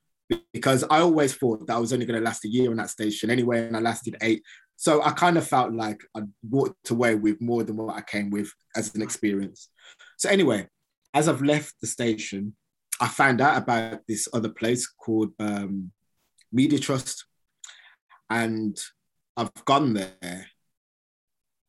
[0.52, 2.90] because I always thought that I was only going to last a year on that
[2.90, 4.42] station anyway, and I lasted eight.
[4.76, 8.30] So I kind of felt like I walked away with more than what I came
[8.30, 9.68] with as an experience.
[10.18, 10.68] So anyway,
[11.12, 12.54] as I've left the station,
[13.00, 15.92] I found out about this other place called um,
[16.52, 17.24] Media Trust,
[18.30, 18.76] and
[19.36, 20.46] I've gone there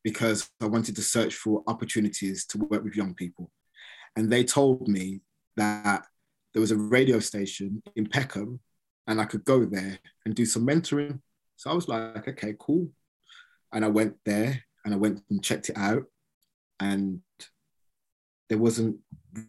[0.04, 3.52] because I wanted to search for opportunities to work with young people,
[4.15, 5.22] and they told me
[5.58, 6.06] that
[6.54, 8.60] there was a radio station in Peckham
[9.08, 11.20] and I could go there and do some mentoring.
[11.56, 12.89] So I was like, okay, cool.
[13.72, 16.04] And I went there and I went and checked it out.
[16.80, 17.22] And
[18.50, 18.98] there wasn't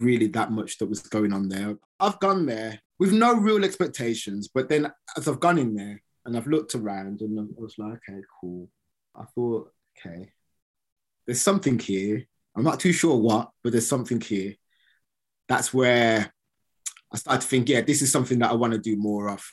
[0.01, 1.77] really that much that was going on there.
[2.01, 6.37] I've gone there with no real expectations, but then as I've gone in there and
[6.37, 8.69] I've looked around and I was like, okay, cool.
[9.15, 10.31] I thought, okay,
[11.27, 12.25] there's something here.
[12.57, 14.55] I'm not too sure what, but there's something here.
[15.49, 16.33] That's where
[17.13, 19.45] I started to think, yeah, this is something that I want to do more of.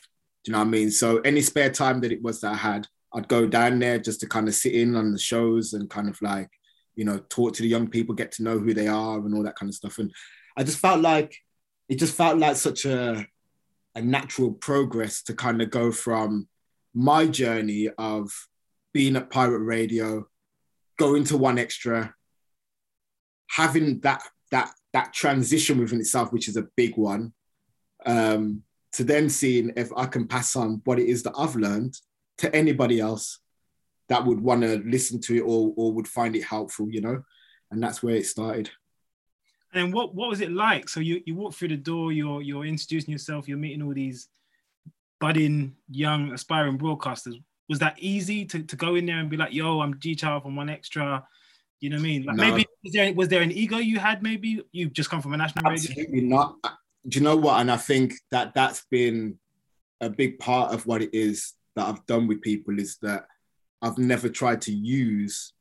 [0.44, 0.90] Do you know what I mean?
[0.90, 4.20] So any spare time that it was that I had, I'd go down there just
[4.20, 6.50] to kind of sit in on the shows and kind of like,
[6.96, 9.42] you know, talk to the young people, get to know who they are and all
[9.44, 9.98] that kind of stuff.
[9.98, 10.12] And
[10.56, 11.34] I just felt like
[11.88, 13.26] it just felt like such a
[13.94, 16.48] a natural progress to kind of go from
[16.94, 18.30] my journey of
[18.92, 20.26] being at pirate radio,
[20.98, 22.14] going to one extra,
[23.48, 27.32] having that that that transition within itself, which is a big one,
[28.06, 28.62] um,
[28.94, 31.98] to then seeing if I can pass on what it is that I've learned
[32.38, 33.40] to anybody else
[34.08, 37.22] that would want to listen to it or, or would find it helpful, you know?
[37.70, 38.70] And that's where it started.
[39.72, 40.88] And then what what was it like?
[40.88, 44.28] So you you walk through the door, you're you're introducing yourself, you're meeting all these
[45.20, 47.42] budding young aspiring broadcasters.
[47.68, 50.44] Was that easy to, to go in there and be like, yo, I'm G Child
[50.44, 51.26] from One Extra?
[51.80, 52.22] You know what I mean?
[52.24, 52.50] Like No.
[52.50, 54.22] maybe was there was there an ego you had?
[54.22, 55.90] Maybe you've just come from a national radio.
[55.90, 56.56] Absolutely not.
[57.06, 57.60] Do you know what?
[57.60, 59.38] And I think that that's been
[60.00, 63.26] a big part of what it is that I've done with people is that
[63.82, 65.52] I've never tried to use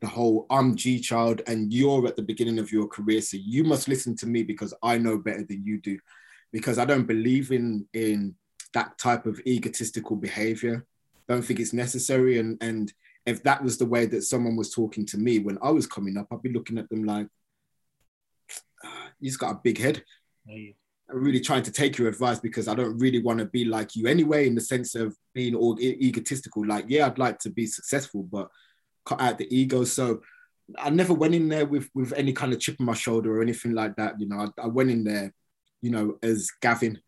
[0.00, 3.20] the whole I'm G child and you're at the beginning of your career.
[3.20, 5.98] So you must listen to me because I know better than you do.
[6.52, 8.34] Because I don't believe in in
[8.74, 10.86] that type of egotistical behavior.
[11.28, 12.38] Don't think it's necessary.
[12.38, 12.92] And and
[13.26, 16.16] if that was the way that someone was talking to me when I was coming
[16.16, 17.39] up, I'd be looking at them like, "Ah,
[19.20, 20.02] he's got a big head.
[20.46, 20.76] Hey,
[21.10, 23.96] I'm really trying to take your advice because I don't really want to be like
[23.96, 26.66] you anyway, in the sense of being all e- egotistical.
[26.66, 28.48] Like, yeah, I'd like to be successful, but
[29.04, 29.84] cut out the ego.
[29.84, 30.20] So
[30.78, 33.42] I never went in there with with any kind of chip on my shoulder or
[33.42, 34.20] anything like that.
[34.20, 35.32] You know, I, I went in there,
[35.82, 37.00] you know, as Gavin,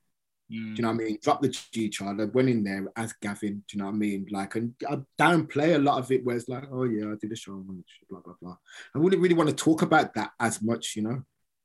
[0.53, 0.75] mm.
[0.75, 1.19] Do you know what I mean?
[1.23, 2.21] Drop the G child.
[2.21, 3.63] I went in there as Gavin.
[3.69, 4.27] Do you know what I mean?
[4.31, 7.33] Like, and I downplay a lot of it where it's like, oh yeah, I did
[7.33, 7.65] a show,
[8.11, 8.57] blah blah blah.
[8.95, 11.23] I wouldn't really want to talk about that as much, you know.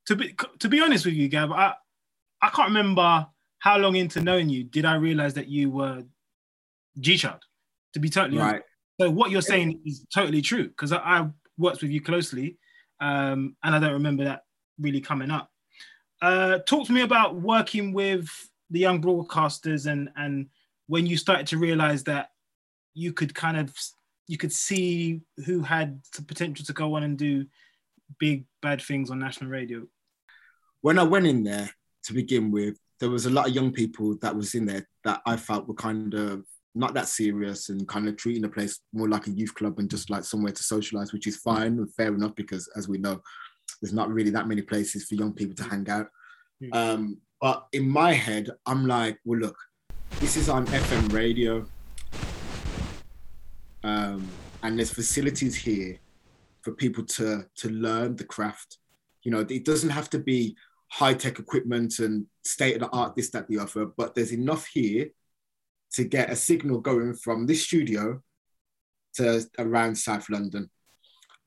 [0.07, 1.73] To be to be honest with you, Gav, I
[2.41, 3.27] I can't remember
[3.59, 6.03] how long into knowing you did I realize that you were
[6.99, 7.43] G child.
[7.93, 8.47] To be totally right.
[8.47, 8.65] honest.
[8.99, 12.57] So what you're saying is totally true because I, I, worked with you closely,
[12.99, 14.43] um, and I don't remember that
[14.79, 15.51] really coming up.
[16.21, 18.29] Uh, talk to me about working with
[18.69, 20.47] the young broadcasters and and
[20.87, 22.29] when you started to realize that
[22.93, 23.73] you could kind of
[24.27, 27.45] you could see who had the potential to go on and do
[28.19, 29.85] big bad things on national radio
[30.88, 31.69] when i went in there
[32.04, 35.21] to begin with there was a lot of young people that was in there that
[35.26, 36.43] i felt were kind of
[36.76, 39.89] not that serious and kind of treating the place more like a youth club and
[39.89, 43.19] just like somewhere to socialize which is fine and fair enough because as we know
[43.82, 46.08] there's not really that many places for young people to hang out
[46.63, 46.73] mm.
[46.73, 49.58] um, but in my head, I'm like, well, look,
[50.19, 51.65] this is on FM radio.
[53.84, 54.28] Um,
[54.63, 56.00] and there's facilities here
[56.62, 58.80] for people to to learn the craft.
[59.23, 60.56] You know, it doesn't have to be
[60.89, 64.67] high tech equipment and state of the art, this, that, the other, but there's enough
[64.67, 65.08] here
[65.93, 68.21] to get a signal going from this studio
[69.15, 70.69] to around South London.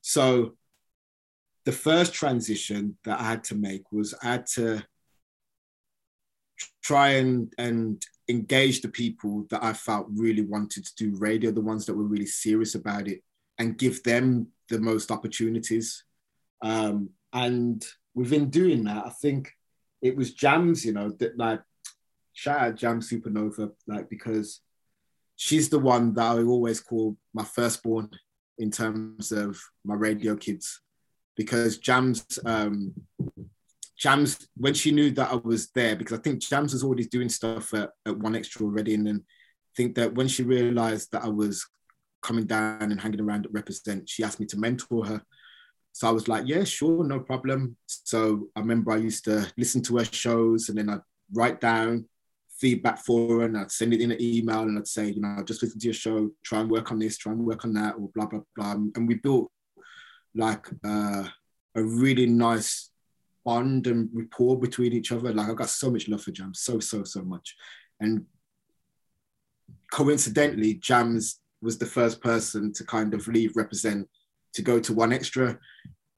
[0.00, 0.57] So
[1.64, 4.83] the first transition that I had to make was I had to
[6.83, 11.61] try and and engage the people that I felt really wanted to do radio, the
[11.61, 13.22] ones that were really serious about it,
[13.59, 16.05] and give them the most opportunities.
[16.62, 19.52] Um, and within doing that, I think
[20.02, 21.60] it was Jamz, you know, that like
[22.32, 24.60] shout out Jamz Supernova, like because
[25.36, 28.10] she's the one that I always call my firstborn
[28.58, 30.80] in terms of my radio kids,
[31.36, 32.94] because Jamz um,
[34.00, 37.28] Jamz, when she knew that I was there, because I think Jamz was already doing
[37.28, 38.94] stuff at, at 1Xtra already.
[38.94, 41.66] And then I think that when she realized that I was
[42.22, 45.22] coming down and hanging around at Represent, she asked me to mentor her.
[45.92, 47.76] So I was like, yeah, sure, no problem.
[47.87, 51.00] So I remember I used to listen to her shows and then I'd
[51.33, 52.07] write down
[52.59, 55.42] feedback for her and I'd send it in an email and I'd say, you know,
[55.44, 57.96] just listen to your show, try and work on this, try and work on that,
[57.96, 58.72] or blah, blah, blah.
[58.72, 59.50] And we built
[60.35, 61.24] like uh,
[61.74, 62.90] a really nice
[63.44, 65.33] bond and rapport between each other.
[65.33, 67.57] Like I've got so much love for Jamz, so so so much,
[67.98, 68.26] and
[69.90, 74.09] coincidentally, Jamz was the first person to kind of leave represent
[74.54, 75.58] to go to 1Xtra.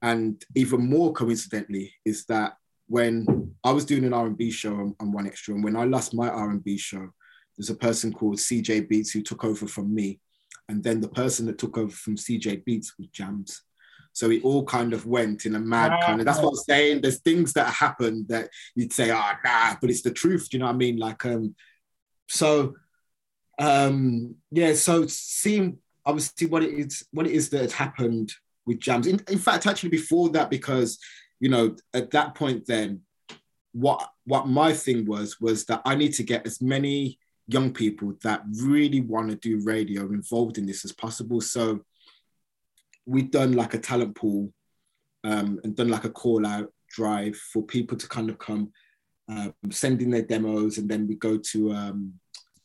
[0.01, 2.53] and even more coincidentally is that
[2.87, 6.27] when I was doing an R&B show on, on 1Xtra, and when I lost my
[6.27, 7.09] R&B show,
[7.57, 10.19] there's a person called CJ Beats who took over from me,
[10.69, 13.59] and then the person that took over from CJ Beats was Jamz.
[14.13, 16.25] So it all kind of went in a mad kind of.
[16.25, 17.01] That's what I'm saying.
[17.01, 20.49] There's things that happen that you'd say, "Oh, nah," but it's the truth.
[20.49, 20.97] Do you know what I mean?
[20.97, 21.55] Like, um,
[22.27, 22.75] so,
[23.57, 24.73] um, yeah.
[24.73, 28.33] So seeing obviously what it is, what it is that had happened
[28.65, 29.07] with Jamz.
[29.07, 30.99] In, in fact, actually before that, because
[31.39, 33.01] you know, at that point, then
[33.73, 38.13] what what my thing was was that I need to get as many young people
[38.23, 41.41] that really want to do radio involved in this as possible.
[41.41, 41.81] So
[43.05, 44.53] we've done like a talent pool
[45.23, 48.71] um, and done like a call out drive for people to kind of come
[49.27, 52.13] um, send in their demos and then we go to um,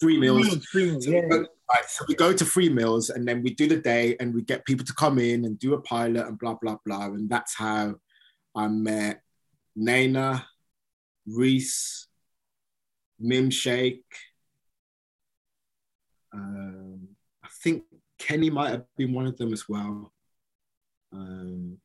[0.00, 0.66] free meals.
[0.66, 1.22] Free meals, so, yeah.
[1.22, 4.16] we go, right, so we go to free meals and then we do the day
[4.20, 7.06] and we get people to come in and do a pilot and blah, blah, blah.
[7.06, 7.96] And that's how
[8.54, 9.22] I met
[9.76, 10.44] Naina,
[11.26, 12.06] Reece,
[13.18, 14.04] Mim Shaikh.
[16.32, 17.08] Um,
[17.42, 17.84] I think
[18.18, 20.12] Kenny might have been one of them as well.
[21.12, 21.78] Um,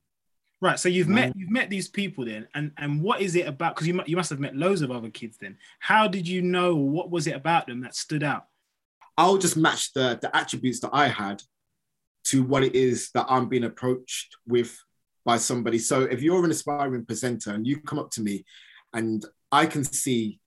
[0.64, 0.80] right.
[0.80, 3.76] So you've met you've met these people then, and and what is it about?
[3.76, 5.58] Because you you must have met loads of other kids then.
[5.80, 6.76] How did you know?
[6.76, 8.46] What was it about them that stood out?
[9.18, 11.44] I'll just match the the attributes that I had
[12.26, 14.80] to what it is that I'm being approached with
[15.26, 15.78] by somebody.
[15.78, 18.46] So if you're an aspiring presenter and you come up to me
[18.94, 20.40] and I can see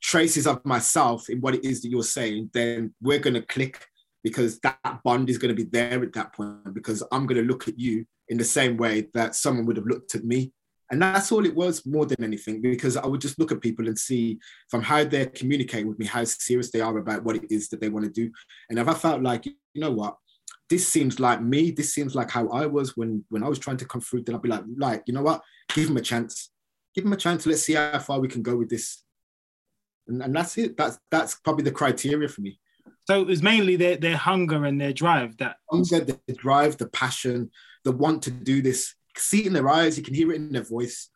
[0.00, 3.86] traces of myself in what it is that you're saying, then we're going to click
[4.22, 7.46] because that bond is going to be there at that point because I'm going to
[7.46, 10.52] look at you in the same way that someone would have looked at me.
[10.90, 13.88] And that's all it was more than anything, because I would just look at people
[13.88, 14.38] and see
[14.70, 17.80] from how they're communicating with me, how serious they are about what it is that
[17.80, 18.30] they want to do.
[18.70, 20.16] And if I felt like, you know what,
[20.70, 23.78] this seems like me, this seems like how I was when when I was trying
[23.78, 25.42] to come through, then I'd be like, like, you know what,
[25.74, 26.50] give him a chance.
[26.94, 27.46] Give him a chance.
[27.46, 29.02] Let's see how far we can go with this.
[30.08, 30.76] And, and that's it.
[30.76, 32.60] That's that's probably the criteria for me.
[33.06, 36.88] So it was mainly their, their hunger and their drive that hunger, the drive, the
[36.88, 37.50] passion,
[37.84, 38.94] the want to do this.
[39.16, 41.08] See it in their eyes, you can hear it in their voice.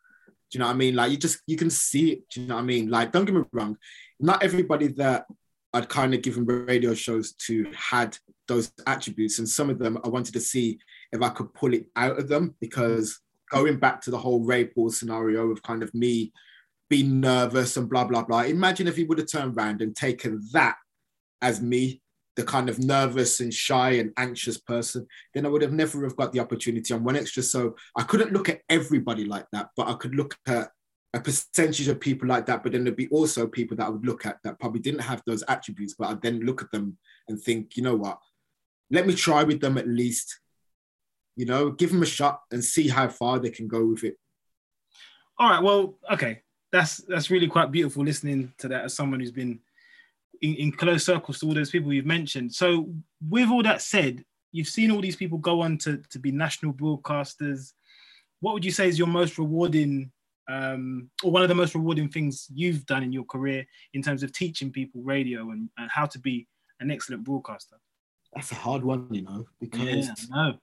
[0.49, 0.95] Do you know what I mean?
[0.95, 2.29] Like you just you can see it.
[2.29, 2.89] Do you know what I mean?
[2.89, 3.77] Like, don't get me wrong,
[4.19, 5.25] not everybody that
[5.73, 8.17] I'd kind of given radio shows to had
[8.47, 10.79] those attributes, and some of them I wanted to see
[11.11, 13.19] if I could pull it out of them because
[13.49, 16.31] going back to the whole Ray Paul scenario of kind of me
[16.89, 18.41] being nervous and blah blah blah.
[18.41, 20.75] Imagine if he would have turned around and taken that
[21.41, 22.01] as me,
[22.35, 26.15] the kind of nervous and shy and anxious person, then I would have never have
[26.15, 27.43] got the opportunity on 1Xtra.
[27.43, 30.69] So I couldn't look at everybody like that, but I could look at
[31.13, 34.05] a percentage of people like that, but then there'd be also people that I would
[34.05, 37.41] look at that probably didn't have those attributes, but I'd then look at them and
[37.41, 38.17] think, you know what,
[38.89, 40.39] let me try with them at least,
[41.35, 44.15] you know, give them a shot and see how far they can go with it.
[45.37, 45.61] All right.
[45.61, 46.41] Well, okay.
[46.71, 49.59] That's that's really quite beautiful listening to that as someone who's been
[50.41, 52.53] in, in close circles to all those people you've mentioned.
[52.53, 52.89] So,
[53.27, 56.73] with all that said, you've seen all these people go on to, to be national
[56.73, 57.73] broadcasters.
[58.39, 60.11] What would you say is your most rewarding
[60.49, 64.23] um, or one of the most rewarding things you've done in your career in terms
[64.23, 66.47] of teaching people radio and, and how to be
[66.79, 67.77] an excellent broadcaster?
[68.33, 70.57] That's a hard one, you know, because yeah, no.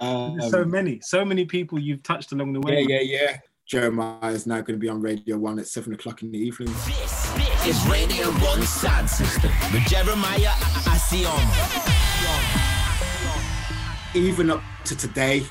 [0.00, 2.84] um, so many, so many people you've touched along the way.
[2.88, 3.38] Yeah, yeah, yeah.
[3.66, 6.72] Jeremiah is now going to be on Radio One at seven o'clock in the evening.
[6.72, 10.52] This, this is Radio One Sound System with Jeremiah
[10.86, 11.34] Asiamah.
[14.14, 15.44] Even up to today,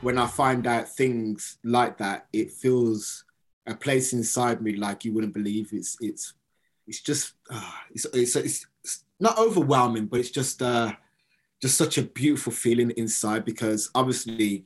[0.00, 3.22] when I find out things like that, it feels
[3.66, 5.74] a place inside me like you wouldn't believe.
[5.74, 6.32] It's it's
[6.86, 10.94] it's just uh, it's, it's, it's it's not overwhelming, but it's just uh,
[11.60, 14.64] just such a beautiful feeling inside because obviously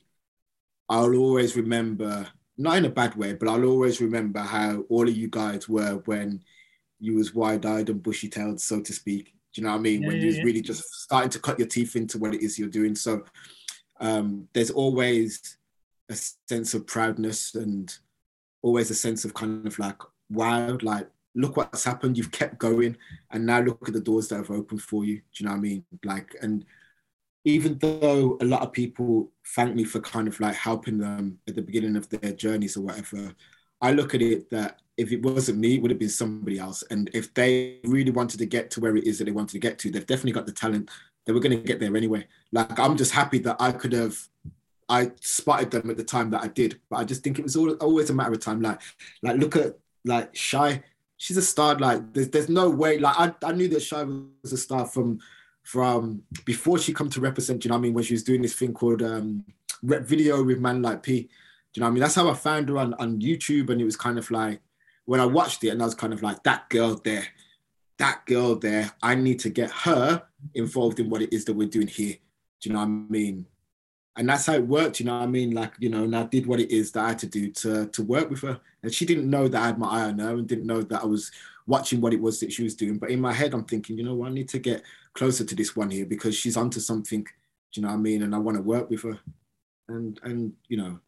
[0.89, 2.29] I'll always remember
[2.59, 6.03] not in a bad way, but I'll always remember how all of you guys were
[6.07, 6.43] when
[6.99, 9.35] you was wide-eyed and bushy-tailed, so to speak.
[9.53, 10.03] Do you know what I mean?
[10.03, 10.45] Yeah, when yeah, you was yeah.
[10.45, 12.95] really just starting to cut your teeth into what it is you're doing.
[12.95, 13.25] So
[14.01, 15.59] um, there's always
[16.09, 17.95] a sense of proudness and
[18.63, 19.97] always a sense of kind of like,
[20.31, 22.17] wow, like, look what's happened.
[22.17, 22.97] You've kept going.
[23.31, 25.17] And now look at the doors that have opened for you.
[25.17, 25.85] Do you know what I mean?
[26.05, 26.65] Like, and
[27.47, 31.55] even though a lot of people thank me for kind of like helping them at
[31.55, 33.33] the beginning of their journeys or whatever,
[33.81, 36.83] I look at it that if it wasn't me, it would have been somebody else.
[36.91, 39.61] And if they really wanted to get to where it is that they wanted to
[39.61, 40.91] get to, they've definitely got the talent
[41.25, 42.27] they were going to get there anyway.
[42.51, 44.17] Like I'm just happy that I could have,
[44.89, 46.81] I spotted them at the time that I did.
[46.91, 48.61] But I just think it was all, always a matter of time.
[48.61, 48.81] Like,
[49.23, 50.83] like look at like Shy.
[51.17, 51.77] She's a star.
[51.77, 52.99] Like there's there's no way.
[52.99, 55.21] Like I, I knew that Shy was a star from
[55.67, 57.65] from before she come to represent.
[57.65, 57.95] You know what I mean?
[57.95, 59.45] When she was doing this thing called um,
[59.83, 61.29] rep video with Man Like P.
[61.75, 62.01] You know what I mean?
[62.01, 64.61] That's how I found her on on YouTube, and it was kind of like
[65.05, 67.27] when I watched it, and I was kind of like that girl there
[67.99, 70.23] that girl there, I need to get her
[70.55, 72.17] involved in what it is that we're doing here.
[72.61, 73.47] Do you know what I mean?
[74.17, 75.51] And that's how it worked, you know what I mean?
[75.51, 77.87] Like, you know, and I did what it is that I had to do to,
[77.87, 78.59] to work with her.
[78.83, 81.03] And she didn't know that I had my eye on her and didn't know that
[81.03, 81.31] I was
[81.67, 82.97] watching what it was that she was doing.
[82.97, 84.83] But in my head, I'm thinking, you know I need to get
[85.17, 87.29] closer to this one here because she's onto something, do
[87.81, 88.23] you know what I mean?
[88.23, 89.19] And I want to work with her.
[89.89, 91.01] And, and you know,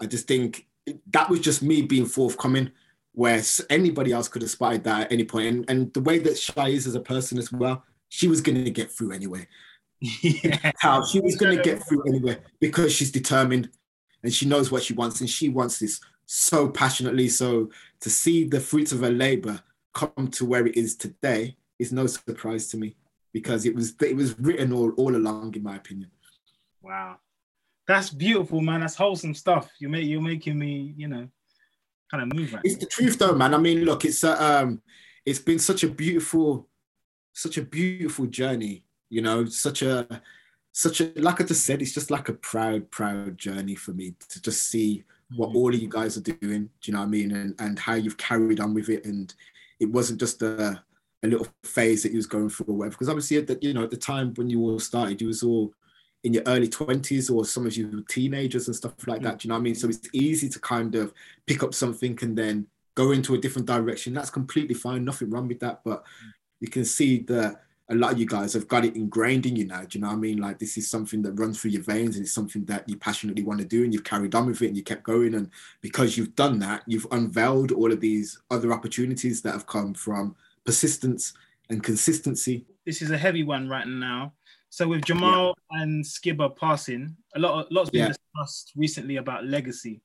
[0.00, 0.66] I just think
[1.12, 2.70] that was just me being forthcoming
[3.12, 5.46] where anybody else could have spotted that at any point.
[5.46, 8.62] And, and the way that Shy is as a person as well, she was going
[8.62, 9.46] to get through anyway.
[10.00, 10.72] Yeah.
[10.78, 13.70] How she was going to get through anyway because she's determined
[14.22, 17.28] and she knows what she wants and she wants this so passionately.
[17.28, 17.70] So
[18.00, 19.62] to see the fruits of her labor
[19.94, 22.96] come to where it is today is no surprise to me
[23.36, 26.10] because it was it was written all, all along, in my opinion.
[26.80, 27.18] Wow.
[27.86, 28.80] That's beautiful, man.
[28.80, 29.70] That's wholesome stuff.
[29.78, 31.28] You make you're making me, you know,
[32.10, 32.54] kind of move.
[32.54, 33.52] Right it's the truth, though, man.
[33.52, 34.80] I mean, look, it's uh, um,
[35.26, 36.66] it's been such a beautiful,
[37.34, 38.84] such a beautiful journey.
[39.10, 40.22] You know, such a,
[40.72, 44.14] such a like I just said, it's just like a proud, proud journey for me
[44.30, 45.04] to just see
[45.36, 45.58] what mm-hmm.
[45.58, 46.70] all of you guys are doing.
[46.80, 47.32] Do you know what I mean?
[47.32, 49.34] And and how you've carried on with it, and
[49.78, 50.82] it wasn't just a
[51.22, 52.92] a little phase that you was going through or whatever.
[52.92, 55.42] Because obviously, at the, you know, at the time when you all started, you was
[55.42, 55.72] all
[56.24, 59.36] in your early 20s or some of you were teenagers and stuff like that.
[59.36, 59.38] Mm.
[59.38, 59.74] Do you know what I mean?
[59.74, 61.12] So it's easy to kind of
[61.46, 64.12] pick up something and then go into a different direction.
[64.14, 65.04] That's completely fine.
[65.04, 65.82] Nothing wrong with that.
[65.84, 66.32] But mm.
[66.60, 69.66] you can see that a lot of you guys have got it ingrained in you
[69.66, 69.82] now.
[69.82, 70.38] Do you know what I mean?
[70.38, 73.44] Like this is something that runs through your veins and it's something that you passionately
[73.44, 75.34] want to do and you've carried on with it and you kept going.
[75.34, 75.50] And
[75.80, 80.34] because you've done that, you've unveiled all of these other opportunities that have come from
[80.66, 81.32] persistence
[81.70, 82.66] and consistency.
[82.84, 84.34] This is a heavy one right now.
[84.68, 85.82] So with Jamal yeah.
[85.82, 88.08] and Skibber passing, a lot, of, lots been yeah.
[88.08, 90.02] discussed recently about legacy.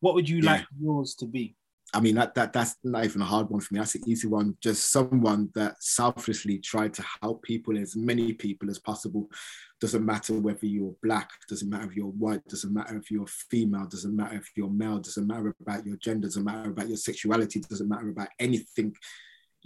[0.00, 0.52] What would you yeah.
[0.52, 1.56] like yours to be?
[1.94, 3.80] I mean, that, that that's not even a hard one for me.
[3.80, 4.56] That's an easy one.
[4.60, 9.30] Just someone that selflessly tried to help people, as many people as possible.
[9.80, 13.86] Doesn't matter whether you're black, doesn't matter if you're white, doesn't matter if you're female,
[13.86, 17.60] doesn't matter if you're male, doesn't matter about your gender, doesn't matter about your sexuality,
[17.60, 18.94] doesn't matter about anything,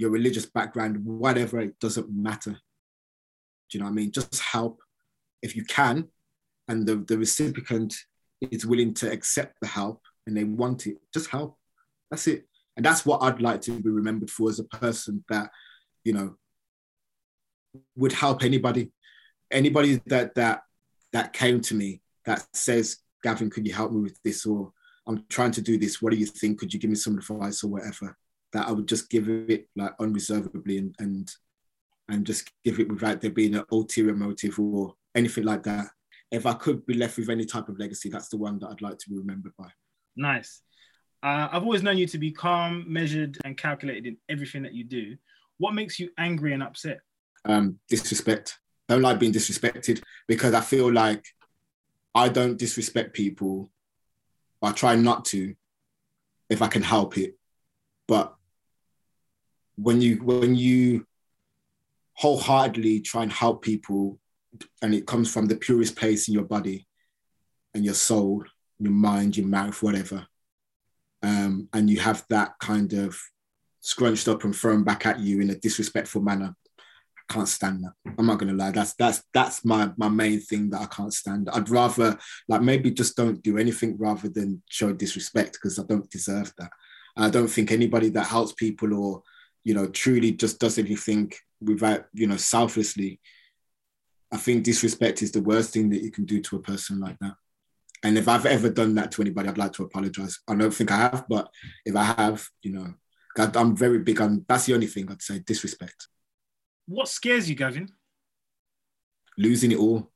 [0.00, 2.52] your religious background, whatever, it doesn't matter.
[2.52, 2.58] Do
[3.72, 4.10] you know what I mean?
[4.10, 4.80] Just help
[5.42, 6.08] if you can,
[6.68, 7.94] and the, the recipient
[8.40, 11.58] is willing to accept the help and they want it, just help
[12.10, 12.46] that's it.
[12.76, 15.50] And that's what I'd like to be remembered for as a person that,
[16.04, 16.36] you know,
[17.96, 18.90] would help anybody.
[19.50, 20.62] Anybody that that
[21.12, 24.46] that came to me that says, Gavin, could you help me with this?
[24.46, 24.72] Or
[25.06, 26.00] I'm trying to do this.
[26.00, 26.58] What do you think?
[26.58, 28.16] Could you give me some advice or whatever?
[28.52, 31.30] That I would just give it like unreservedly and and
[32.08, 35.86] and just give it without there being an ulterior motive or anything like that.
[36.30, 38.82] If I could be left with any type of legacy, that's the one that I'd
[38.82, 39.68] like to be remembered by.
[40.16, 40.62] Nice.
[41.22, 44.84] Uh, I've always known you to be calm, measured, and calculated in everything that you
[44.84, 45.16] do.
[45.58, 47.00] What makes you angry and upset?
[47.44, 48.58] Um, disrespect.
[48.88, 51.24] Don't like being disrespected because I feel like
[52.14, 53.70] I don't disrespect people.
[54.62, 55.54] I try not to
[56.48, 57.36] if I can help it.
[58.08, 58.34] But
[59.82, 61.06] when you when you
[62.14, 64.18] wholeheartedly try and help people
[64.82, 66.86] and it comes from the purest place in your body
[67.72, 68.44] and your soul,
[68.78, 70.26] your mind, your mouth, whatever,
[71.22, 73.18] um, and you have that kind of
[73.80, 76.54] scrunched up and thrown back at you in a disrespectful manner.
[76.78, 78.12] I can't stand that.
[78.18, 78.72] I'm not gonna lie.
[78.72, 81.48] That's that's that's my my main thing that I can't stand.
[81.50, 82.18] I'd rather
[82.48, 86.70] like maybe just don't do anything rather than show disrespect because I don't deserve that.
[87.16, 89.22] I don't think anybody that helps people or
[89.64, 93.20] you know truly just does anything without you know selflessly.
[94.32, 97.18] I think disrespect is the worst thing that you can do to a person like
[97.20, 97.34] that.
[98.02, 100.38] And if I've ever done that to anybody, I'd like to apologize.
[100.48, 101.50] I don't think I have, but
[101.84, 102.94] if I have, you know,
[103.36, 106.08] I'm very big on that's the only thing I'd say disrespect.
[106.86, 107.88] What scares you, Gavin?
[109.38, 110.10] Losing it all.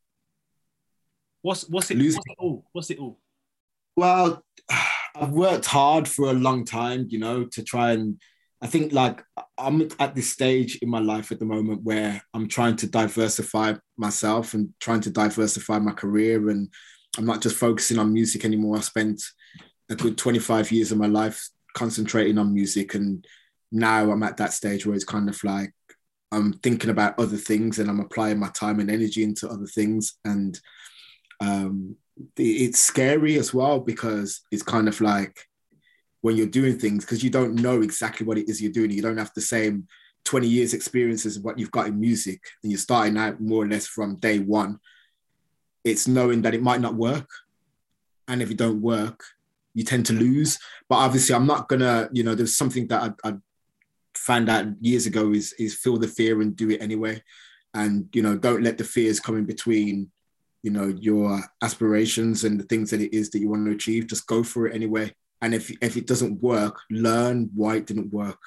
[1.43, 1.99] What's what's it?
[1.99, 2.19] Losing.
[2.19, 2.65] What's it all?
[2.73, 3.21] What's it all?
[3.97, 4.45] Well,
[5.15, 8.21] I've worked hard for a long time, you know, to try and
[8.65, 9.23] I think like
[9.59, 13.75] I'm at this stage in my life at the moment where I'm trying to diversify
[13.99, 16.71] myself and trying to diversify my career and
[17.19, 18.79] I'm not just focusing on music anymore.
[18.79, 19.23] I spent
[19.91, 22.95] a good 25 years of my life concentrating on music.
[22.95, 23.27] And
[23.71, 25.75] now I'm at that stage where it's kind of like
[26.33, 30.15] I'm thinking about other things and I'm applying my time and energy into other things.
[30.25, 30.59] And
[31.39, 31.97] um,
[32.39, 35.47] it's scary as well because it's kind of like
[36.25, 38.91] when you're doing things, because you don't know exactly what it is you're doing.
[38.91, 39.87] You don't have the same
[40.25, 43.69] 20 years experiences of what you've got in music and you're starting out more or
[43.69, 44.81] less from day one
[45.85, 47.29] it's knowing that it might not work.
[48.27, 49.23] And if it don't work,
[49.75, 50.59] you tend to lose.
[50.89, 53.35] But obviously, I'm not gonna, you know, there's something that I, I
[54.17, 57.23] found out years ago is is feel the fear and do it anyway.
[57.75, 60.11] And you know, don't let the fears come in between,
[60.63, 64.07] you know, your aspirations and the things that it is that you want to achieve.
[64.07, 65.13] Just go for it anyway.
[65.43, 68.39] And if if it doesn't work, learn why it didn't work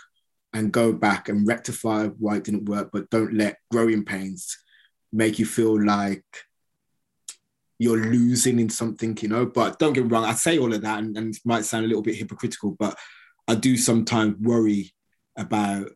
[0.53, 4.57] and go back and rectify why it didn't work, but don't let growing pains
[5.11, 6.25] make you feel like
[7.79, 9.45] you're losing in something, you know.
[9.45, 11.85] But don't get me wrong, I say all of that and, and it might sound
[11.85, 12.97] a little bit hypocritical, but
[13.47, 14.93] I do sometimes worry
[15.37, 15.89] about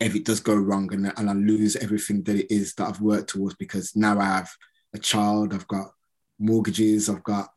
[0.00, 3.00] if it does go wrong and, and I lose everything that it is that I've
[3.00, 4.50] worked towards because now I have
[4.94, 5.92] a child, I've got
[6.38, 7.48] mortgages, I've got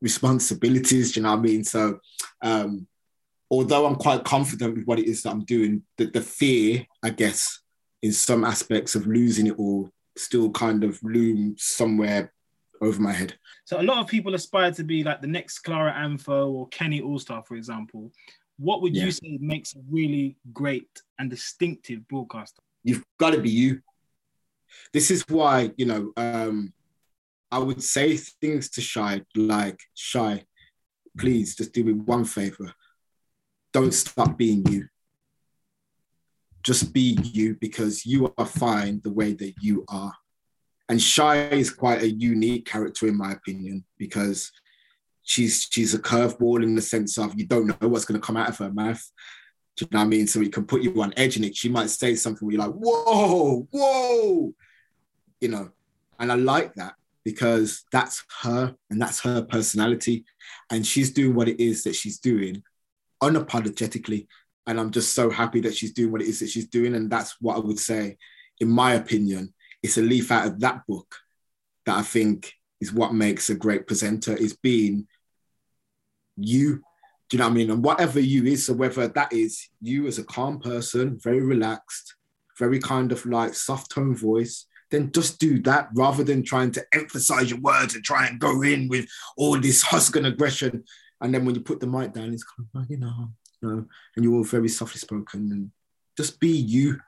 [0.00, 1.64] responsibilities, do you know what I mean?
[1.64, 2.00] So
[2.42, 2.86] um,
[3.50, 7.10] although I'm quite confident with what it is that I'm doing, the, the fear, I
[7.10, 7.60] guess,
[8.02, 12.32] in some aspects of losing it all still kind of looms somewhere
[12.80, 13.34] over my head.
[13.64, 17.00] So a lot of people aspire to be like the next Clara Amfo or Kenny
[17.00, 18.10] Allstar, for example.
[18.58, 19.04] What would yeah.
[19.04, 20.88] you say makes a really great
[21.18, 22.62] and distinctive broadcaster?
[22.82, 23.80] You've got to be you.
[24.92, 26.72] This is why, you know, um,
[27.52, 30.44] I would say things to Shy like, Shy,
[31.18, 32.72] please just do me one favor.
[33.72, 34.86] Don't stop being you.
[36.62, 40.14] Just be you because you are fine the way that you are.
[40.88, 44.50] And Shy is quite a unique character in my opinion because
[45.22, 48.36] she's she's a curveball in the sense of you don't know what's going to come
[48.36, 49.02] out of her mouth.
[49.76, 50.26] Do you know what I mean?
[50.26, 51.56] So it can put you on edge in it.
[51.56, 54.52] She might say something where you're like, whoa, whoa,
[55.40, 55.70] you know.
[56.18, 56.94] And I like that
[57.30, 60.24] because that's her and that's her personality.
[60.70, 62.62] And she's doing what it is that she's doing
[63.22, 64.26] unapologetically.
[64.66, 66.94] And I'm just so happy that she's doing what it is that she's doing.
[66.94, 68.16] And that's what I would say,
[68.58, 71.14] in my opinion, it's a leaf out of that book
[71.86, 75.06] that I think is what makes a great presenter is being
[76.36, 76.82] you
[77.30, 77.70] Do you know what I mean?
[77.70, 82.16] And whatever you is, so whether that is you as a calm person, very relaxed,
[82.58, 86.84] very kind of like soft tone voice, then just do that rather than trying to
[86.92, 90.84] emphasize your words and try and go in with all this husk and aggression.
[91.20, 93.30] And then when you put the mic down, it's kind of like, you know,
[93.62, 93.86] you know,
[94.16, 95.70] and you're all very softly spoken and
[96.16, 96.98] just be you.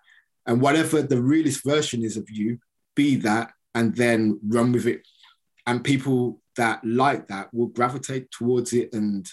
[0.46, 2.58] And whatever the realist version is of you,
[2.94, 5.06] be that and then run with it.
[5.66, 9.28] And people that like that will gravitate towards it and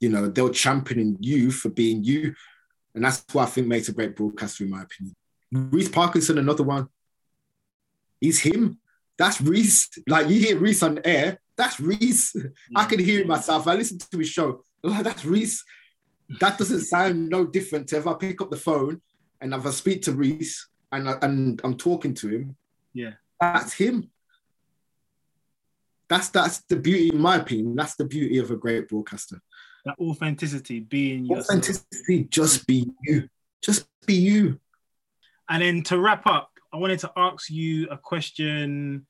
[0.00, 2.34] you know they'll champion you for being you
[2.94, 5.14] and that's what i think makes a great broadcaster in my opinion
[5.70, 6.88] reece parkinson another one
[8.22, 8.78] he's him.
[9.18, 9.90] That's reece.
[10.08, 11.38] Like you hear reece on air.
[11.56, 12.34] That's reece.
[12.74, 13.68] I can hear it myself.
[13.68, 14.64] I listen to his show.
[14.82, 15.62] Like, that's reece.
[16.40, 19.02] That doesn't sound no different to if i pick up the phone
[19.40, 22.56] and if i speak to reece and, I, and i'm talking to him.
[22.94, 23.12] Yeah.
[23.40, 24.10] that's him.
[26.08, 27.74] That's that's the beauty in my opinion.
[27.74, 29.40] That's the beauty of a great broadcaster.
[29.84, 31.46] That authenticity, being yourself.
[31.46, 33.28] authenticity just be you.
[33.62, 34.60] Just be you.
[35.48, 39.06] And then to wrap up, I wanted to ask you a question,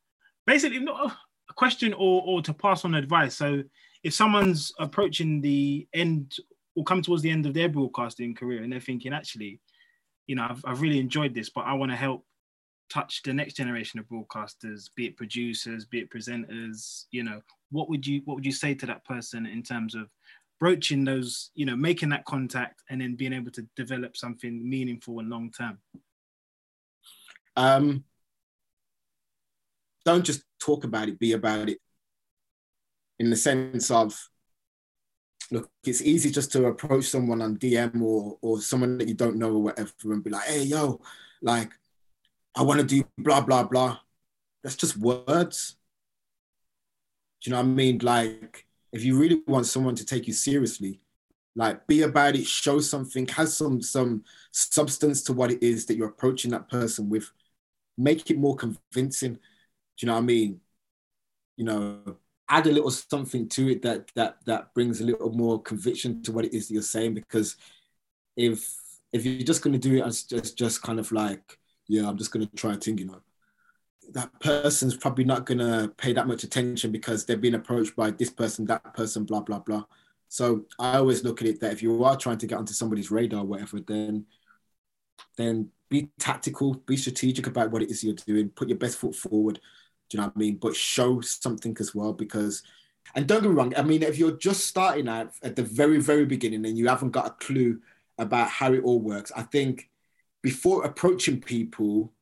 [0.47, 1.13] basically not
[1.51, 3.37] a question or or to pass on advice.
[3.37, 3.63] So
[4.03, 6.35] if someone's approaching the end
[6.75, 9.61] or come towards the end of their broadcasting career and they're thinking, actually,
[10.27, 12.25] you know, I've, I've really enjoyed this, but I want to help
[12.91, 17.41] touch the next generation of broadcasters, be it producers, be it presenters, you know,
[17.71, 20.09] what would you what would you say to that person in terms of
[20.59, 25.21] broaching those, you know, making that contact and then being able to develop something meaningful
[25.21, 25.79] and long term?
[27.57, 28.05] Um
[30.05, 31.79] don't just talk about it be about it
[33.19, 34.29] in the sense of
[35.51, 39.37] look it's easy just to approach someone on dm or or someone that you don't
[39.37, 41.01] know or whatever and be like hey yo
[41.43, 41.73] like
[42.57, 43.99] i want to do blah blah blah.
[44.63, 45.77] That's just words.
[47.41, 47.99] Do you know what i mean?
[47.99, 51.01] Like if you really want someone to take you seriously
[51.55, 55.97] like be about it show something has some some substance to what it is that
[55.97, 57.31] you're approaching that person with
[57.97, 59.34] make it more convincing.
[59.34, 59.40] Do
[60.01, 60.61] you know what i mean?
[61.57, 62.16] You know
[62.53, 66.32] add a little something to it that that that brings a little more conviction to
[66.32, 67.57] what it is that you're saying because
[68.36, 68.76] if
[69.11, 72.18] if you're just going to do it as just just kind of like yeah i'm
[72.18, 73.22] just going to try a thing you know
[74.12, 78.11] that person's probably not going to pay that much attention because they're being approached by
[78.11, 79.84] this person that person blah blah blah.
[80.28, 83.11] So i always look at it that if you are trying to get onto somebody's
[83.11, 84.26] radar whatever then
[85.38, 89.14] then be tactical be strategic about what it is you're doing put your best foot
[89.14, 89.61] forward
[90.12, 90.57] do you know what I mean?
[90.57, 92.62] But show something as well because,
[93.14, 95.99] and don't get me wrong, I mean, if you're just starting out at the very,
[95.99, 97.80] very beginning and you haven't got a clue
[98.18, 99.88] about how it all works, I think
[100.43, 102.12] before approaching people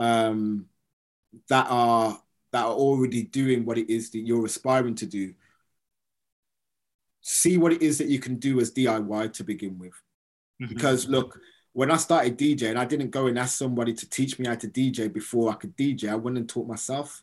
[0.00, 0.66] um,
[1.48, 2.20] that are
[2.50, 5.32] that are already doing what it is that you're aspiring to do,
[7.20, 9.94] see what it is that you can do as DIY to begin with.
[10.58, 11.38] Because look,
[11.76, 14.66] when I started DJing, I didn't go and ask somebody to teach me how to
[14.66, 16.08] DJ before I could DJ.
[16.08, 17.22] I went and taught myself.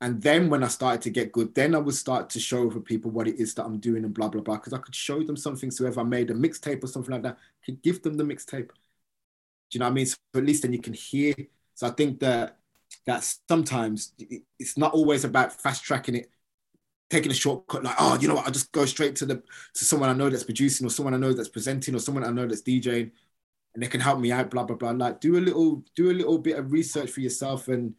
[0.00, 2.80] And then when I started to get good, then I would start to show other
[2.80, 4.56] people what it is that I'm doing and blah, blah, blah.
[4.56, 5.70] Because I could show them something.
[5.70, 8.24] So if I made a mixtape or something like that, I could give them the
[8.24, 8.70] mixtape.
[8.70, 8.74] Do
[9.70, 10.06] you know what I mean?
[10.06, 11.34] So at least then you can hear.
[11.74, 12.58] So I think that
[13.06, 14.12] that sometimes
[14.58, 16.30] it's not always about fast tracking it,
[17.12, 19.42] taking a shortcut, like, oh, you know what, I'll just go straight to the
[19.74, 22.30] to someone I know that's producing or someone I know that's presenting or someone I
[22.30, 23.10] know that's DJing
[23.74, 24.92] and they can help me out, blah, blah, blah.
[24.92, 27.94] Like do a little, do a little bit of research for yourself and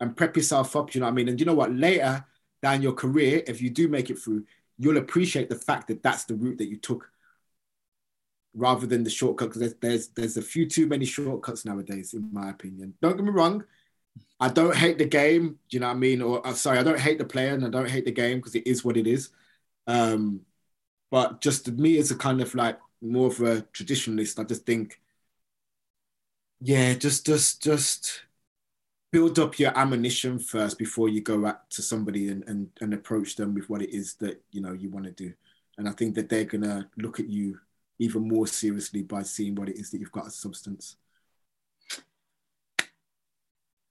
[0.00, 1.28] and prep yourself up, you know what I mean?
[1.28, 1.72] And you know what?
[1.74, 2.24] Later
[2.62, 4.44] down your career, if you do make it through,
[4.78, 7.10] you'll appreciate the fact that that's the route that you took
[8.54, 9.48] rather than the shortcut.
[9.48, 12.94] Because there's, there's there's a few too many shortcuts nowadays, in my opinion.
[13.00, 13.64] Don't get me wrong.
[14.40, 16.22] I don't hate the game, do you know what I mean?
[16.22, 18.54] Or uh, sorry, I don't hate the player and I don't hate the game because
[18.54, 19.30] it is what it is.
[19.86, 20.42] Um,
[21.10, 25.00] but just me as a kind of like more of a traditionalist, I just think,
[26.60, 28.22] yeah, just just just
[29.12, 33.36] build up your ammunition first before you go out to somebody and, and, and approach
[33.36, 35.32] them with what it is that you know you want to do.
[35.78, 37.58] And I think that they're gonna look at you
[37.98, 40.96] even more seriously by seeing what it is that you've got as substance.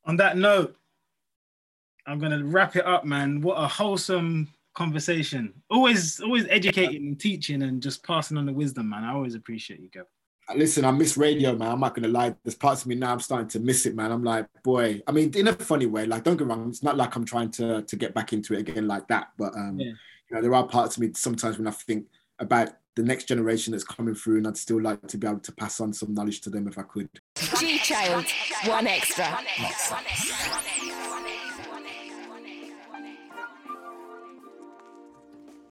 [0.08, 0.76] On that note,
[2.05, 3.41] I'm gonna wrap it up, man.
[3.41, 5.53] What a wholesome conversation.
[5.70, 9.03] Always, always educating and teaching and just passing on the wisdom, man.
[9.03, 10.05] I always appreciate you, Gav.
[10.55, 11.72] Listen, I miss radio, man.
[11.74, 12.34] I'm not gonna lie.
[12.45, 14.14] There's parts of me now I'm starting to miss it, man.
[14.14, 15.01] I'm like, boy.
[15.05, 16.05] I mean, in a funny way.
[16.05, 16.70] Like, don't get wrong.
[16.70, 19.32] It's not like I'm trying to to get back into it again like that.
[19.38, 19.88] But um, Yeah.
[19.88, 22.05] you know, there are parts of me sometimes when I think
[22.39, 25.51] about the next generation that's coming through, and I'd still like to be able to
[25.53, 27.09] pass on some knowledge to them if I could.
[27.59, 28.25] G Child,
[28.63, 30.76] 1Xtra.